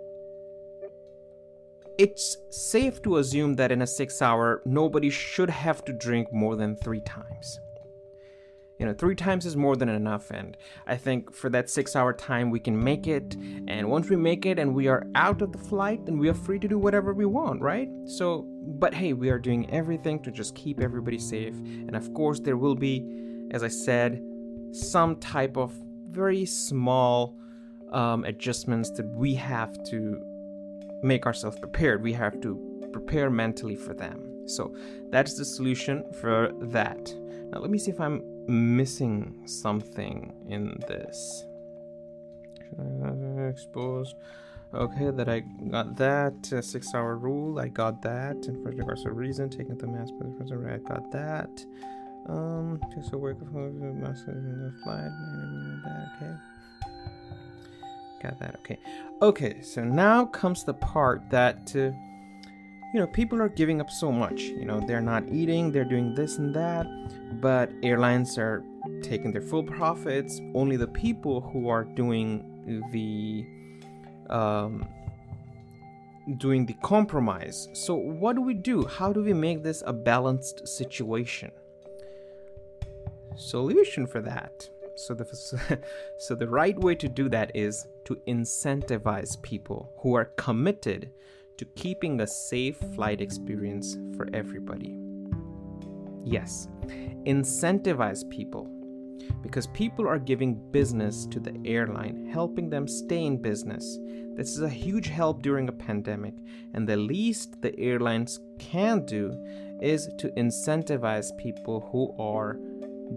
it's 1.98 2.38
safe 2.50 3.02
to 3.04 3.18
assume 3.18 3.56
that 3.56 3.72
in 3.72 3.82
a 3.82 3.88
six 3.88 4.22
hour, 4.22 4.62
nobody 4.65 5.10
should 5.10 5.50
have 5.50 5.84
to 5.86 5.94
drink 5.94 6.32
more 6.34 6.56
than 6.56 6.76
three 6.76 7.02
times. 7.02 7.60
You 8.79 8.85
know, 8.85 8.93
three 8.93 9.15
times 9.15 9.45
is 9.45 9.55
more 9.55 9.77
than 9.77 9.88
enough, 9.88 10.31
and 10.31 10.57
I 10.85 10.97
think 10.97 11.33
for 11.33 11.49
that 11.49 11.69
six 11.69 11.95
hour 11.95 12.11
time 12.11 12.49
we 12.49 12.59
can 12.59 12.81
make 12.81 13.07
it. 13.07 13.35
And 13.67 13.89
once 13.89 14.09
we 14.09 14.17
make 14.17 14.45
it 14.45 14.59
and 14.59 14.75
we 14.75 14.88
are 14.88 15.07
out 15.15 15.41
of 15.41 15.53
the 15.53 15.57
flight, 15.57 16.05
then 16.05 16.17
we 16.17 16.27
are 16.27 16.33
free 16.33 16.59
to 16.59 16.67
do 16.67 16.77
whatever 16.77 17.13
we 17.13 17.25
want, 17.25 17.61
right? 17.61 17.88
So, 18.05 18.45
but 18.67 18.93
hey, 18.93 19.13
we 19.13 19.29
are 19.29 19.39
doing 19.39 19.69
everything 19.69 20.21
to 20.23 20.31
just 20.31 20.55
keep 20.55 20.81
everybody 20.81 21.19
safe. 21.19 21.55
And 21.55 21.95
of 21.95 22.13
course, 22.13 22.41
there 22.41 22.57
will 22.57 22.75
be, 22.75 23.05
as 23.51 23.63
I 23.63 23.69
said, 23.69 24.21
some 24.71 25.15
type 25.17 25.55
of 25.55 25.73
very 26.09 26.45
small 26.45 27.38
um, 27.93 28.25
adjustments 28.25 28.89
that 28.91 29.05
we 29.05 29.35
have 29.35 29.71
to 29.85 30.21
make 31.01 31.25
ourselves 31.25 31.57
prepared. 31.59 32.03
We 32.03 32.13
have 32.13 32.41
to 32.41 32.89
prepare 32.91 33.29
mentally 33.29 33.75
for 33.75 33.93
them. 33.93 34.47
So 34.47 34.75
that's 35.11 35.38
the 35.38 35.45
solution 35.45 36.03
for 36.13 36.51
that. 36.59 37.13
Now, 37.51 37.59
let 37.59 37.69
me 37.69 37.77
see 37.77 37.91
if 37.91 37.99
I'm 37.99 38.21
missing 38.47 39.43
something 39.45 40.34
in 40.47 40.77
this. 40.88 41.45
Exposed. 43.49 44.15
Okay, 44.73 45.10
that 45.12 45.29
I 45.29 45.39
got 45.69 45.95
that 45.97 46.51
uh, 46.51 46.62
six-hour 46.62 47.15
rule. 47.15 47.60
I 47.60 47.69
got 47.69 48.01
that. 48.01 48.36
And 48.47 48.62
for 48.62 48.71
regards 48.71 49.03
to 49.03 49.12
reason, 49.12 49.49
taking 49.49 49.77
the 49.77 49.88
mask 49.88 50.13
mass, 50.19 50.51
I 50.51 50.77
got 50.79 51.12
that. 51.12 51.65
Um, 52.27 52.81
just 52.93 53.13
a 53.13 53.17
work 53.17 53.39
of 53.39 53.53
master 53.53 54.31
in 54.31 54.63
the 54.63 54.73
flight. 54.84 55.12
Okay. 56.17 56.34
Got 58.23 58.39
that. 58.39 58.55
Okay. 58.62 58.79
Okay. 59.21 59.62
So 59.62 59.84
now 59.84 60.25
comes 60.25 60.63
the 60.65 60.73
part 60.73 61.29
that, 61.29 61.73
uh, 61.75 61.91
you 62.95 63.01
know, 63.01 63.08
people 63.08 63.41
are 63.41 63.49
giving 63.49 63.81
up 63.81 63.89
so 63.89 64.10
much. 64.10 64.43
You 64.43 64.63
know, 64.63 64.79
they're 64.79 65.01
not 65.01 65.27
eating, 65.29 65.69
they're 65.69 65.84
doing 65.84 66.15
this 66.15 66.38
and 66.38 66.55
that, 66.55 66.88
but 67.41 67.69
airlines 67.84 68.38
are 68.38 68.63
taking 69.03 69.34
their 69.34 69.41
full 69.41 69.63
profits. 69.63 70.39
Only 70.53 70.77
the 70.77 70.88
people 70.88 71.41
who 71.41 71.67
are 71.67 71.84
doing 71.84 72.86
the, 72.93 73.45
um, 74.34 74.88
doing 76.38 76.65
the 76.65 76.75
compromise. 76.75 77.67
So, 77.73 77.95
what 77.95 78.38
do 78.38 78.41
we 78.41 78.53
do? 78.53 78.86
How 78.86 79.12
do 79.12 79.21
we 79.21 79.34
make 79.34 79.62
this 79.62 79.84
a 79.86 79.91
balanced 79.91 80.65
situation? 80.65 81.51
solution 83.38 84.08
for 84.08 84.21
that. 84.21 84.69
So 84.95 85.13
the 85.13 85.25
so 86.19 86.36
the 86.36 86.47
right 86.47 86.79
way 86.79 86.95
to 86.95 87.10
do 87.10 87.27
that 87.27 87.51
is 87.53 87.86
to 88.05 88.15
incentivize 88.29 89.41
people 89.41 89.91
who 89.97 90.13
are 90.13 90.31
committed 90.38 91.12
to 91.58 91.65
keeping 91.76 92.22
a 92.22 92.28
safe 92.28 92.78
flight 92.94 93.22
experience 93.22 93.98
for 94.15 94.28
everybody. 94.34 94.98
Yes, 96.24 96.68
incentivize 97.26 98.30
people 98.30 98.70
because 99.41 99.68
people 99.68 100.08
are 100.08 100.20
giving 100.20 100.60
business 100.72 101.26
to 101.28 101.39
the 101.39 101.56
airline, 101.65 102.28
helping 102.32 102.70
them 102.70 102.88
stay 102.88 103.26
in 103.26 103.41
business. 103.41 104.00
This 104.36 104.50
is 104.50 104.62
a 104.62 104.70
huge 104.70 105.08
help 105.08 105.41
during 105.41 105.70
a 105.70 105.72
pandemic, 105.72 106.34
and 106.74 106.88
the 106.88 106.98
least 106.98 107.62
the 107.62 107.78
airlines 107.80 108.39
can 108.60 109.06
do 109.06 109.32
is 109.82 110.10
to 110.18 110.30
incentivize 110.32 111.36
people 111.38 111.88
who 111.91 112.15
are 112.22 112.58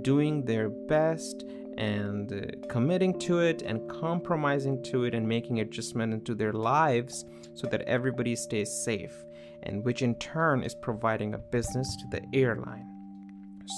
doing 0.03 0.45
their 0.45 0.69
best 0.69 1.45
and 1.79 2.33
uh, 2.33 2.67
committing 2.69 3.17
to 3.21 3.39
it 3.39 3.63
and 3.63 3.89
compromising 3.89 4.83
to 4.83 5.05
it 5.05 5.15
and 5.15 5.27
making 5.27 5.61
adjustment 5.61 6.13
into 6.13 6.35
their 6.35 6.53
lives 6.53 7.25
so 7.55 7.69
that 7.69 7.83
everybody 7.83 8.35
stays 8.35 8.71
safe 8.85 9.25
and 9.63 9.85
which 9.85 10.03
in 10.03 10.15
turn 10.17 10.63
is 10.65 10.75
providing 10.75 11.35
a 11.35 11.39
business 11.39 11.97
to 11.97 12.07
the 12.11 12.23
airline. 12.37 12.87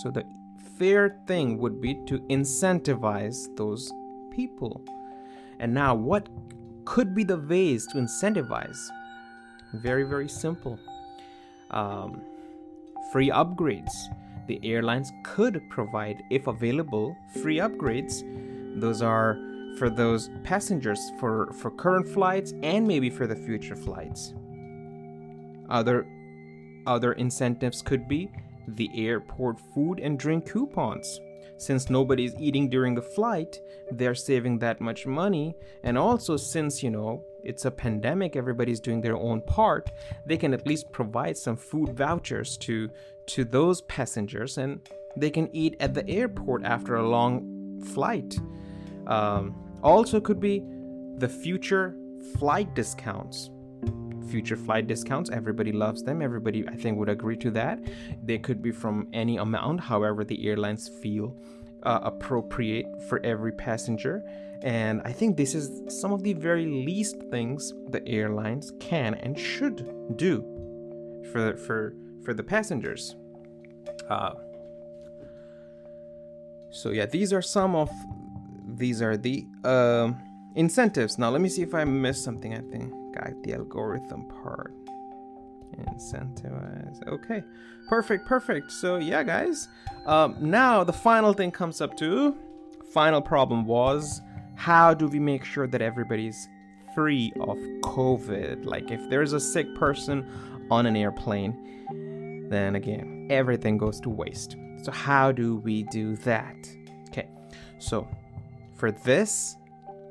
So 0.01 0.11
the 0.11 0.25
fair 0.79 1.21
thing 1.27 1.59
would 1.59 1.81
be 1.81 1.95
to 2.07 2.21
incentivize 2.31 3.55
those 3.57 3.93
people. 4.31 4.83
And 5.59 5.75
now 5.75 5.95
what 5.95 6.27
could 6.87 7.15
be 7.15 7.23
the 7.23 7.39
ways 7.39 7.87
to 7.89 7.99
incentivize? 7.99 8.79
Very 9.75 10.05
very 10.05 10.29
simple. 10.29 10.79
Um, 11.71 12.23
free 13.13 13.29
upgrades 13.29 13.93
the 14.51 14.61
airlines 14.69 15.13
could 15.23 15.63
provide, 15.71 16.25
if 16.29 16.49
available, 16.49 17.17
free 17.41 17.59
upgrades. 17.59 18.25
Those 18.81 19.01
are 19.01 19.39
for 19.79 19.89
those 19.89 20.29
passengers 20.43 20.99
for, 21.21 21.53
for 21.53 21.71
current 21.71 22.09
flights 22.09 22.53
and 22.65 22.85
maybe 22.85 23.11
for 23.11 23.29
the 23.29 23.37
future 23.37 23.77
flights. 23.77 24.35
Other 25.69 26.05
other 26.85 27.13
incentives 27.13 27.81
could 27.81 28.09
be 28.09 28.29
the 28.67 28.91
airport 28.95 29.61
food 29.73 30.01
and 30.01 30.19
drink 30.19 30.51
coupons. 30.51 31.21
Since 31.57 31.89
nobody's 31.89 32.35
eating 32.41 32.69
during 32.69 32.97
the 32.97 33.03
flight, 33.03 33.61
they're 33.93 34.17
saving 34.17 34.59
that 34.59 34.81
much 34.81 35.07
money. 35.07 35.55
And 35.85 35.97
also, 35.97 36.37
since, 36.37 36.83
you 36.83 36.91
know, 36.91 37.23
it's 37.45 37.65
a 37.65 37.71
pandemic, 37.71 38.37
everybody's 38.37 38.81
doing 38.81 39.01
their 39.01 39.17
own 39.17 39.41
part, 39.43 39.91
they 40.27 40.37
can 40.37 40.55
at 40.55 40.67
least 40.67 40.91
provide 40.93 41.37
some 41.37 41.57
food 41.57 41.97
vouchers 41.97 42.57
to 42.59 42.91
to 43.27 43.45
those 43.45 43.83
passengers 43.83 44.59
and 44.59 44.81
they 45.17 45.31
can 45.31 45.49
eat 45.55 45.77
at 45.81 45.95
the 45.95 46.09
airport 46.09 46.65
after 46.65 46.97
a 46.97 47.09
long 47.09 47.81
flight. 47.95 48.39
Um, 49.07 49.55
also, 49.83 50.21
could 50.21 50.41
be 50.41 50.63
the 51.17 51.29
future 51.29 51.95
flight 52.39 52.75
discounts. 52.75 53.51
Future 54.31 54.57
flight 54.57 54.87
discounts, 54.87 55.31
everybody 55.31 55.73
loves 55.73 56.03
them. 56.03 56.23
Everybody, 56.23 56.67
I 56.69 56.77
think, 56.77 56.99
would 56.99 57.09
agree 57.09 57.37
to 57.39 57.51
that. 57.53 57.81
They 58.23 58.39
could 58.39 58.63
be 58.63 58.71
from 58.71 59.09
any 59.13 59.39
amount, 59.39 59.81
however, 59.81 60.25
the 60.25 60.47
airlines 60.49 60.89
feel 60.89 61.37
uh, 61.83 62.01
appropriate 62.03 62.87
for 63.09 63.21
every 63.25 63.53
passenger. 63.53 64.23
And 64.63 65.01
I 65.05 65.13
think 65.13 65.37
this 65.37 65.55
is 65.55 66.01
some 66.01 66.13
of 66.13 66.23
the 66.23 66.35
very 66.35 66.67
least 66.67 67.17
things 67.31 67.73
the 67.89 68.07
airlines 68.07 68.73
can 68.79 69.15
and 69.15 69.39
should 69.39 70.17
do 70.17 70.45
for 71.33 71.57
for 71.57 71.95
for 72.25 72.35
the 72.35 72.43
passengers. 72.43 73.17
Uh, 74.09 74.33
so 76.71 76.91
yeah, 76.91 77.07
these 77.07 77.33
are 77.33 77.43
some 77.43 77.75
of 77.75 77.91
these 78.77 79.01
are 79.01 79.17
the 79.17 79.47
uh, 79.65 80.13
incentives. 80.55 81.19
Now 81.19 81.31
let 81.31 81.41
me 81.41 81.49
see 81.49 81.63
if 81.63 81.75
I 81.75 81.85
missed 81.85 82.23
something. 82.23 82.55
I 82.55 82.61
think 82.71 82.93
got 83.15 83.43
the 83.43 83.55
algorithm 83.55 84.29
part. 84.43 84.75
Incentivize. 85.79 87.07
Okay, 87.09 87.43
perfect, 87.89 88.27
perfect. 88.27 88.71
So 88.71 88.97
yeah, 88.97 89.23
guys. 89.23 89.69
Um, 90.07 90.37
now 90.41 90.85
the 90.85 90.93
final 90.93 91.33
thing 91.33 91.51
comes 91.51 91.81
up 91.81 91.97
to 91.99 92.37
final 92.93 93.23
problem 93.23 93.65
was 93.65 94.21
how 94.61 94.93
do 94.93 95.09
we 95.09 95.19
make 95.19 95.43
sure 95.43 95.67
that 95.67 95.81
everybody's 95.81 96.47
free 96.95 97.33
of 97.41 97.57
COVID? 97.83 98.67
Like 98.67 98.91
if 98.91 99.01
there's 99.09 99.33
a 99.33 99.41
sick 99.41 99.75
person 99.75 100.31
on 100.71 100.85
an 100.85 100.97
airplane, 100.97 102.47
then 102.51 102.77
again 102.77 103.27
everything 103.31 103.79
goes 103.79 104.01
to 104.01 104.11
waste. 104.11 104.57
So, 104.83 104.93
how 104.93 105.33
do 105.33 105.57
we 105.57 105.85
do 105.85 106.15
that? 106.17 106.57
Okay, 107.09 107.27
so 107.79 108.07
for 108.77 108.93
this, 108.93 109.57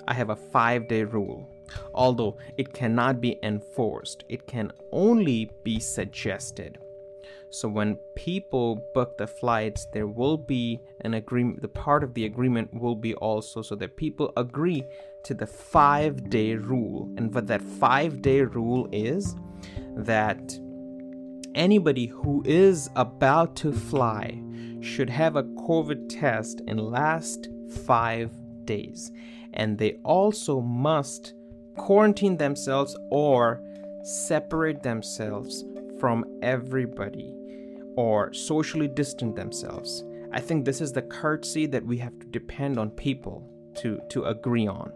I 0.07 0.15
have 0.15 0.31
a 0.31 0.35
five 0.35 0.87
day 0.87 1.03
rule. 1.03 1.47
Although 1.93 2.39
it 2.57 2.73
cannot 2.73 3.21
be 3.21 3.37
enforced, 3.43 4.23
it 4.29 4.47
can 4.47 4.71
only 4.91 5.51
be 5.63 5.79
suggested. 5.79 6.79
So 7.51 7.67
when 7.67 7.95
people 8.15 8.83
book 8.93 9.17
the 9.17 9.27
flights, 9.27 9.87
there 9.91 10.07
will 10.07 10.37
be 10.37 10.79
an 11.01 11.15
agreement. 11.15 11.61
The 11.61 11.67
part 11.67 12.03
of 12.03 12.13
the 12.13 12.25
agreement 12.25 12.73
will 12.73 12.95
be 12.95 13.15
also 13.15 13.61
so 13.61 13.75
that 13.75 13.97
people 13.97 14.31
agree 14.37 14.85
to 15.23 15.33
the 15.33 15.47
five 15.47 16.29
day 16.29 16.55
rule. 16.55 17.09
And 17.17 17.33
what 17.33 17.47
that 17.47 17.61
five 17.61 18.21
day 18.21 18.41
rule 18.41 18.87
is 18.91 19.35
that 19.95 20.59
anybody 21.55 22.05
who 22.05 22.43
is 22.45 22.89
about 22.95 23.55
to 23.57 23.73
fly 23.73 24.41
should 24.81 25.09
have 25.09 25.35
a 25.35 25.43
COVID 25.43 26.07
test 26.07 26.61
in 26.67 26.77
last 26.77 27.49
5 27.85 28.31
days 28.65 29.11
and 29.53 29.77
they 29.77 29.99
also 30.03 30.61
must 30.61 31.33
quarantine 31.75 32.37
themselves 32.37 32.95
or 33.11 33.61
separate 34.03 34.83
themselves 34.83 35.65
from 35.99 36.23
everybody 36.41 37.38
or 37.99 38.33
socially 38.33 38.87
distance 38.87 39.35
themselves. 39.35 40.05
I 40.31 40.39
think 40.39 40.63
this 40.63 40.79
is 40.79 40.93
the 40.93 41.01
courtesy 41.01 41.65
that 41.65 41.85
we 41.85 41.97
have 41.97 42.17
to 42.19 42.27
depend 42.27 42.79
on 42.79 42.91
people 42.91 43.43
to, 43.81 43.99
to 44.11 44.23
agree 44.23 44.67
on. 44.67 44.93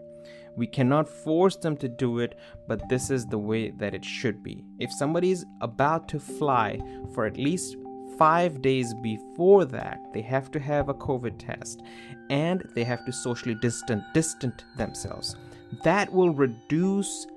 We 0.55 0.67
cannot 0.67 1.09
force 1.09 1.57
them 1.57 1.75
to 1.77 1.89
do 1.89 2.19
it, 2.19 2.35
but 2.65 2.87
this 2.87 3.09
is 3.09 3.25
the 3.25 3.37
way 3.37 3.71
that 3.71 3.93
it 3.93 4.05
should 4.05 4.41
be. 4.41 4.63
If 4.79 4.89
somebody 4.93 5.31
is 5.31 5.45
about 5.59 6.07
to 6.09 6.19
fly 6.19 6.79
for 7.13 7.25
at 7.25 7.35
least 7.35 7.75
five 8.17 8.61
days 8.61 8.93
before 9.03 9.65
that, 9.65 9.99
they 10.13 10.21
have 10.21 10.49
to 10.51 10.59
have 10.61 10.87
a 10.87 10.93
COVID 10.93 11.37
test 11.37 11.81
and 12.29 12.63
they 12.73 12.85
have 12.85 13.03
to 13.05 13.11
socially 13.11 13.55
distant, 13.55 14.01
distant 14.13 14.63
themselves. 14.77 15.35
That 15.83 16.13
will 16.13 16.33
reduce 16.33 17.27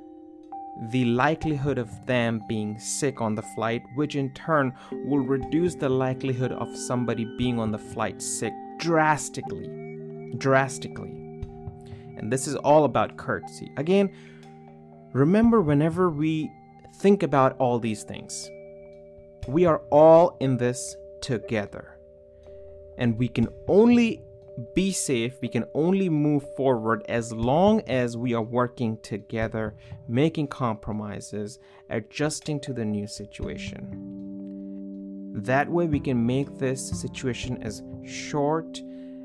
the 0.91 1.07
likelihood 1.07 1.79
of 1.79 2.07
them 2.07 2.43
being 2.49 2.79
sick 2.79 3.21
on 3.21 3.35
the 3.35 3.43
flight, 3.43 3.83
which 3.95 4.15
in 4.15 4.31
turn 4.35 4.75
will 5.07 5.21
reduce 5.21 5.75
the 5.75 5.89
likelihood 5.89 6.53
of 6.53 6.77
somebody 6.77 7.25
being 7.39 7.59
on 7.59 7.71
the 7.71 7.79
flight 7.79 8.21
sick 8.21 8.53
drastically. 8.79 10.33
Drastically. 10.37 11.11
And 12.17 12.33
this 12.33 12.47
is 12.47 12.57
all 12.57 12.85
about 12.85 13.17
courtesy. 13.17 13.73
Again, 13.77 14.11
remember 15.13 15.61
whenever 15.61 16.11
we 16.11 16.51
think 16.97 17.23
about 17.23 17.57
all 17.59 17.79
these 17.79 18.03
things, 18.03 18.51
we 19.49 19.65
are 19.65 19.79
all 19.91 20.37
in 20.41 20.57
this 20.57 20.97
together. 21.21 21.97
And 22.99 23.19
we 23.19 23.29
can 23.29 23.49
only 23.69 24.23
be 24.75 24.91
safe, 24.93 25.39
we 25.43 25.49
can 25.49 25.65
only 25.75 26.09
move 26.09 26.45
forward 26.57 27.05
as 27.09 27.33
long 27.33 27.83
as 27.83 28.17
we 28.17 28.33
are 28.35 28.43
working 28.43 28.99
together, 29.03 29.75
making 30.09 30.49
compromises, 30.49 31.59
adjusting 31.91 32.61
to 32.61 32.73
the 32.73 32.85
new 32.85 33.07
situation. 33.07 34.15
That 35.35 35.69
way, 35.69 35.87
we 35.87 36.01
can 36.01 36.25
make 36.25 36.59
this 36.59 36.89
situation 36.89 37.63
as 37.63 37.83
short 38.05 38.81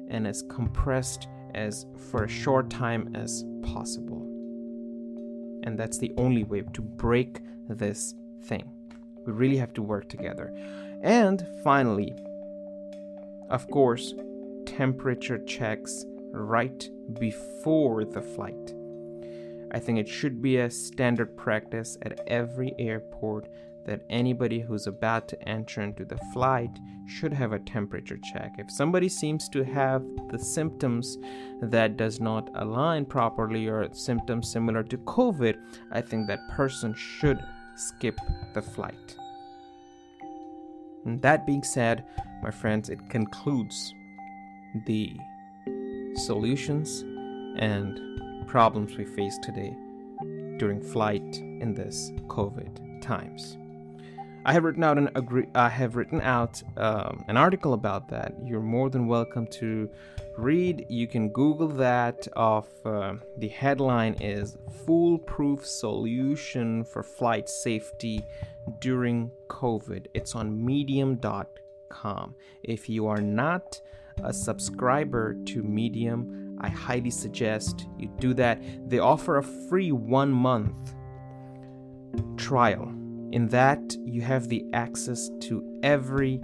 and 0.10 0.28
as 0.28 0.44
compressed 0.50 1.28
as 1.56 1.86
for 2.10 2.26
a 2.26 2.30
short 2.30 2.70
time 2.70 3.16
as 3.16 3.46
possible. 3.64 4.28
And 5.64 5.78
that's 5.78 5.98
the 5.98 6.12
only 6.18 6.44
way 6.44 6.64
to 6.74 6.82
break 6.82 7.40
this 7.70 8.14
thing. 8.44 8.70
We 9.26 9.32
really 9.32 9.58
have 9.58 9.74
to 9.76 9.82
work 9.82 10.10
together. 10.10 10.54
And 11.02 11.48
finally, 11.64 12.14
of 13.50 13.70
course, 13.70 14.14
temperature 14.66 15.40
checks 15.46 16.06
right 16.32 16.90
before 17.20 18.06
the 18.06 18.22
flight. 18.22 18.74
I 19.74 19.80
think 19.80 20.00
it 20.00 20.08
should 20.08 20.42
be 20.42 20.58
a 20.58 20.70
standard 20.70 21.38
practice 21.38 21.98
at 22.02 22.22
every 22.28 22.76
airport 22.78 23.48
that 23.86 24.06
anybody 24.10 24.60
who's 24.60 24.88
about 24.88 25.28
to 25.30 25.50
enter 25.50 25.82
into 25.82 26.06
the 26.06 26.20
flight 26.34 26.70
should 27.08 27.34
have 27.34 27.52
a 27.52 27.60
temperature 27.60 28.20
check. 28.32 28.56
If 28.58 28.70
somebody 28.70 29.10
seems 29.10 29.50
to 29.50 29.64
have 29.64 30.04
the 30.30 30.38
symptoms 30.38 31.18
that 31.62 31.98
does 31.98 32.20
not 32.20 32.50
align 32.56 33.06
properly 33.06 33.68
or 33.68 33.92
symptoms 33.94 34.52
similar 34.52 34.84
to 34.84 34.98
COVID, 35.00 35.56
I 35.92 36.02
think 36.02 36.28
that 36.28 36.50
person 36.50 36.94
should 36.94 37.40
skip 37.76 38.20
the 38.54 38.62
flight. 38.62 39.16
And 41.06 41.22
that 41.22 41.48
being 41.48 41.64
said, 41.64 42.06
my 42.44 42.52
friends, 42.52 42.90
it 42.90 43.10
concludes 43.10 43.94
the 44.86 45.18
solutions 46.16 47.04
and 47.58 48.48
problems 48.48 48.98
we 48.98 49.06
face 49.06 49.38
today 49.44 49.76
during 50.58 50.82
flight 50.82 51.38
in 51.38 51.74
this 51.74 52.12
COVID 52.28 53.02
times. 53.02 53.58
I 54.44 54.54
have 54.54 54.64
written 54.64 54.84
out 54.84 54.98
an 54.98 55.10
agree. 55.14 55.48
I 55.54 55.70
have 55.70 55.96
written 55.96 56.20
out 56.22 56.64
um, 56.76 57.24
an 57.28 57.38
article 57.38 57.74
about 57.74 58.10
that. 58.10 58.34
You're 58.44 58.60
more 58.60 58.90
than 58.90 59.06
welcome 59.06 59.46
to 59.60 59.88
read. 60.36 60.88
You 60.90 61.08
can 61.08 61.30
Google 61.30 61.68
that. 61.68 62.28
Of 62.36 62.68
uh, 62.84 63.16
the 63.38 63.50
headline 63.50 64.16
is 64.16 64.58
"Foolproof 64.86 65.66
Solution 65.66 66.84
for 66.84 67.04
Flight 67.04 67.50
Safety 67.50 68.26
During 68.80 69.30
COVID." 69.48 70.08
It's 70.16 70.34
on 70.34 70.66
Medium.com. 70.66 72.36
If 72.64 72.90
you 72.90 73.06
are 73.08 73.22
not 73.22 73.80
a 74.24 74.34
subscriber 74.34 75.36
to 75.46 75.64
Medium, 75.64 76.58
I 76.62 76.70
highly 76.70 77.10
suggest 77.10 77.88
you 77.98 78.10
do 78.20 78.34
that. 78.36 78.62
They 78.90 79.00
offer 79.00 79.38
a 79.38 79.44
free 79.44 79.92
one 79.92 80.32
month 80.32 80.94
trial 82.38 82.94
in 83.32 83.48
that, 83.48 83.96
you 84.04 84.22
have 84.22 84.50
the 84.50 84.66
access 84.74 85.30
to 85.42 85.80
every 85.84 86.42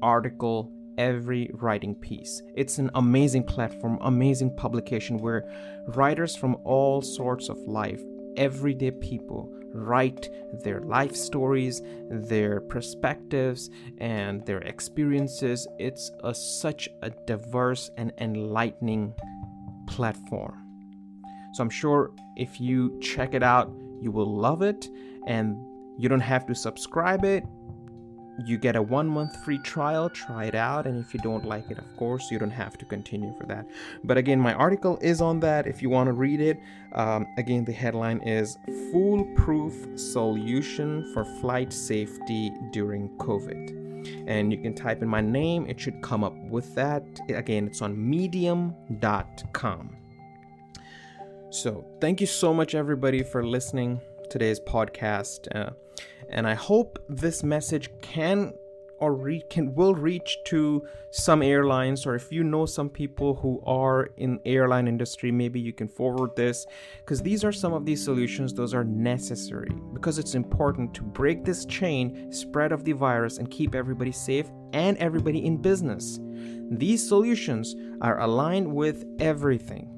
article, 0.00 0.72
every 0.96 1.50
writing 1.52 1.94
piece. 1.94 2.42
It's 2.54 2.78
an 2.78 2.90
amazing 2.94 3.44
platform, 3.44 3.98
amazing 4.00 4.56
publication 4.56 5.18
where 5.18 5.44
writers 5.88 6.34
from 6.34 6.56
all 6.64 7.02
sorts 7.02 7.50
of 7.50 7.58
life, 7.58 8.00
everyday 8.36 8.92
people, 8.92 9.52
write 9.74 10.28
their 10.62 10.80
life 10.80 11.16
stories, 11.16 11.82
their 12.10 12.60
perspectives, 12.60 13.70
and 13.98 14.44
their 14.46 14.60
experiences. 14.60 15.66
It's 15.78 16.10
a, 16.24 16.34
such 16.34 16.88
a 17.02 17.10
diverse 17.26 17.90
and 17.96 18.12
enlightening 18.18 19.14
platform. 19.86 20.58
So 21.54 21.62
I'm 21.62 21.70
sure 21.70 22.12
if 22.36 22.60
you 22.60 22.98
check 23.00 23.34
it 23.34 23.42
out, 23.42 23.70
you 24.00 24.10
will 24.10 24.34
love 24.34 24.62
it. 24.62 24.88
And 25.26 25.56
you 25.98 26.08
don't 26.08 26.20
have 26.20 26.46
to 26.46 26.54
subscribe 26.54 27.24
it. 27.24 27.44
You 28.38 28.56
get 28.56 28.76
a 28.76 28.82
one 28.82 29.08
month 29.08 29.36
free 29.44 29.58
trial, 29.58 30.08
try 30.08 30.46
it 30.46 30.54
out, 30.54 30.86
and 30.86 30.98
if 30.98 31.12
you 31.12 31.20
don't 31.20 31.44
like 31.44 31.70
it, 31.70 31.78
of 31.78 31.96
course, 31.96 32.30
you 32.30 32.38
don't 32.38 32.50
have 32.50 32.78
to 32.78 32.84
continue 32.84 33.34
for 33.38 33.46
that. 33.46 33.66
But 34.04 34.16
again, 34.16 34.40
my 34.40 34.54
article 34.54 34.98
is 35.02 35.20
on 35.20 35.40
that 35.40 35.66
if 35.66 35.82
you 35.82 35.90
want 35.90 36.06
to 36.08 36.12
read 36.12 36.40
it. 36.40 36.58
Um, 36.92 37.26
again, 37.36 37.64
the 37.64 37.72
headline 37.72 38.20
is 38.22 38.56
Foolproof 38.90 39.98
Solution 39.98 41.12
for 41.12 41.24
Flight 41.40 41.72
Safety 41.72 42.50
During 42.72 43.10
COVID. 43.18 43.82
And 44.26 44.52
you 44.52 44.58
can 44.58 44.74
type 44.74 45.02
in 45.02 45.08
my 45.08 45.20
name, 45.20 45.66
it 45.68 45.78
should 45.78 46.00
come 46.02 46.24
up 46.24 46.34
with 46.34 46.74
that. 46.74 47.04
Again, 47.28 47.66
it's 47.66 47.82
on 47.82 48.10
medium.com. 48.10 49.96
So, 51.50 51.84
thank 52.00 52.20
you 52.22 52.26
so 52.26 52.54
much, 52.54 52.74
everybody, 52.74 53.22
for 53.22 53.44
listening 53.44 54.00
today's 54.30 54.58
podcast. 54.58 55.54
Uh, 55.54 55.72
and 56.28 56.46
I 56.46 56.54
hope 56.54 56.98
this 57.08 57.42
message 57.42 57.90
can 58.00 58.52
or 59.02 59.14
re- 59.14 59.42
can 59.50 59.74
will 59.74 59.96
reach 59.96 60.38
to 60.44 60.86
some 61.10 61.42
airlines 61.42 62.06
or 62.06 62.14
if 62.14 62.30
you 62.30 62.44
know 62.44 62.64
some 62.64 62.88
people 62.88 63.34
who 63.34 63.60
are 63.66 64.10
in 64.16 64.38
airline 64.44 64.86
industry 64.86 65.32
maybe 65.32 65.58
you 65.58 65.72
can 65.72 65.88
forward 65.88 66.30
this. 66.36 66.64
Because 67.00 67.20
these 67.20 67.42
are 67.42 67.50
some 67.50 67.72
of 67.72 67.84
these 67.84 68.02
solutions 68.02 68.54
those 68.54 68.72
are 68.72 68.84
necessary 68.84 69.74
because 69.92 70.20
it's 70.20 70.36
important 70.36 70.94
to 70.94 71.02
break 71.02 71.44
this 71.44 71.64
chain 71.64 72.30
spread 72.32 72.70
of 72.70 72.84
the 72.84 72.92
virus 72.92 73.38
and 73.38 73.50
keep 73.50 73.74
everybody 73.74 74.12
safe 74.12 74.48
and 74.72 74.96
everybody 74.98 75.44
in 75.44 75.56
business. 75.56 76.20
These 76.70 77.06
solutions 77.06 77.74
are 78.00 78.20
aligned 78.20 78.72
with 78.72 79.04
everything. 79.18 79.88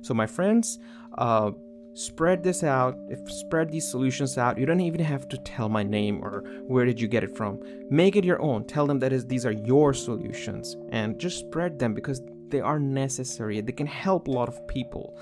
So 0.00 0.14
my 0.14 0.26
friends 0.26 0.78
uh, 1.18 1.50
spread 1.96 2.42
this 2.42 2.62
out 2.62 2.98
if 3.08 3.30
spread 3.30 3.70
these 3.70 3.90
solutions 3.90 4.36
out 4.36 4.58
you 4.58 4.66
don't 4.66 4.80
even 4.80 5.00
have 5.00 5.26
to 5.28 5.38
tell 5.38 5.68
my 5.68 5.82
name 5.82 6.22
or 6.22 6.44
where 6.66 6.84
did 6.84 7.00
you 7.00 7.08
get 7.08 7.24
it 7.24 7.34
from. 7.36 7.58
Make 7.90 8.16
it 8.16 8.24
your 8.24 8.40
own. 8.42 8.66
Tell 8.66 8.86
them 8.86 8.98
that 8.98 9.12
is 9.12 9.26
these 9.26 9.46
are 9.46 9.52
your 9.52 9.94
solutions 9.94 10.76
and 10.90 11.18
just 11.18 11.38
spread 11.38 11.78
them 11.78 11.94
because 11.94 12.20
they 12.48 12.60
are 12.60 12.78
necessary. 12.78 13.60
They 13.60 13.72
can 13.72 13.86
help 13.86 14.28
a 14.28 14.30
lot 14.30 14.48
of 14.48 14.66
people. 14.68 15.18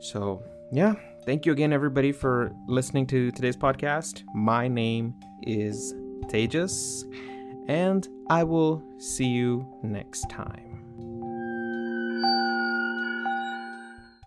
So 0.00 0.42
yeah. 0.72 0.94
Thank 1.24 1.46
you 1.46 1.52
again 1.52 1.72
everybody 1.72 2.12
for 2.12 2.52
listening 2.68 3.06
to 3.08 3.30
today's 3.30 3.56
podcast. 3.56 4.22
My 4.34 4.68
name 4.68 5.14
is 5.42 5.94
tejas 6.28 7.04
and 7.68 8.08
i 8.28 8.42
will 8.42 8.82
see 8.98 9.26
you 9.26 9.66
next 9.82 10.28
time 10.30 10.85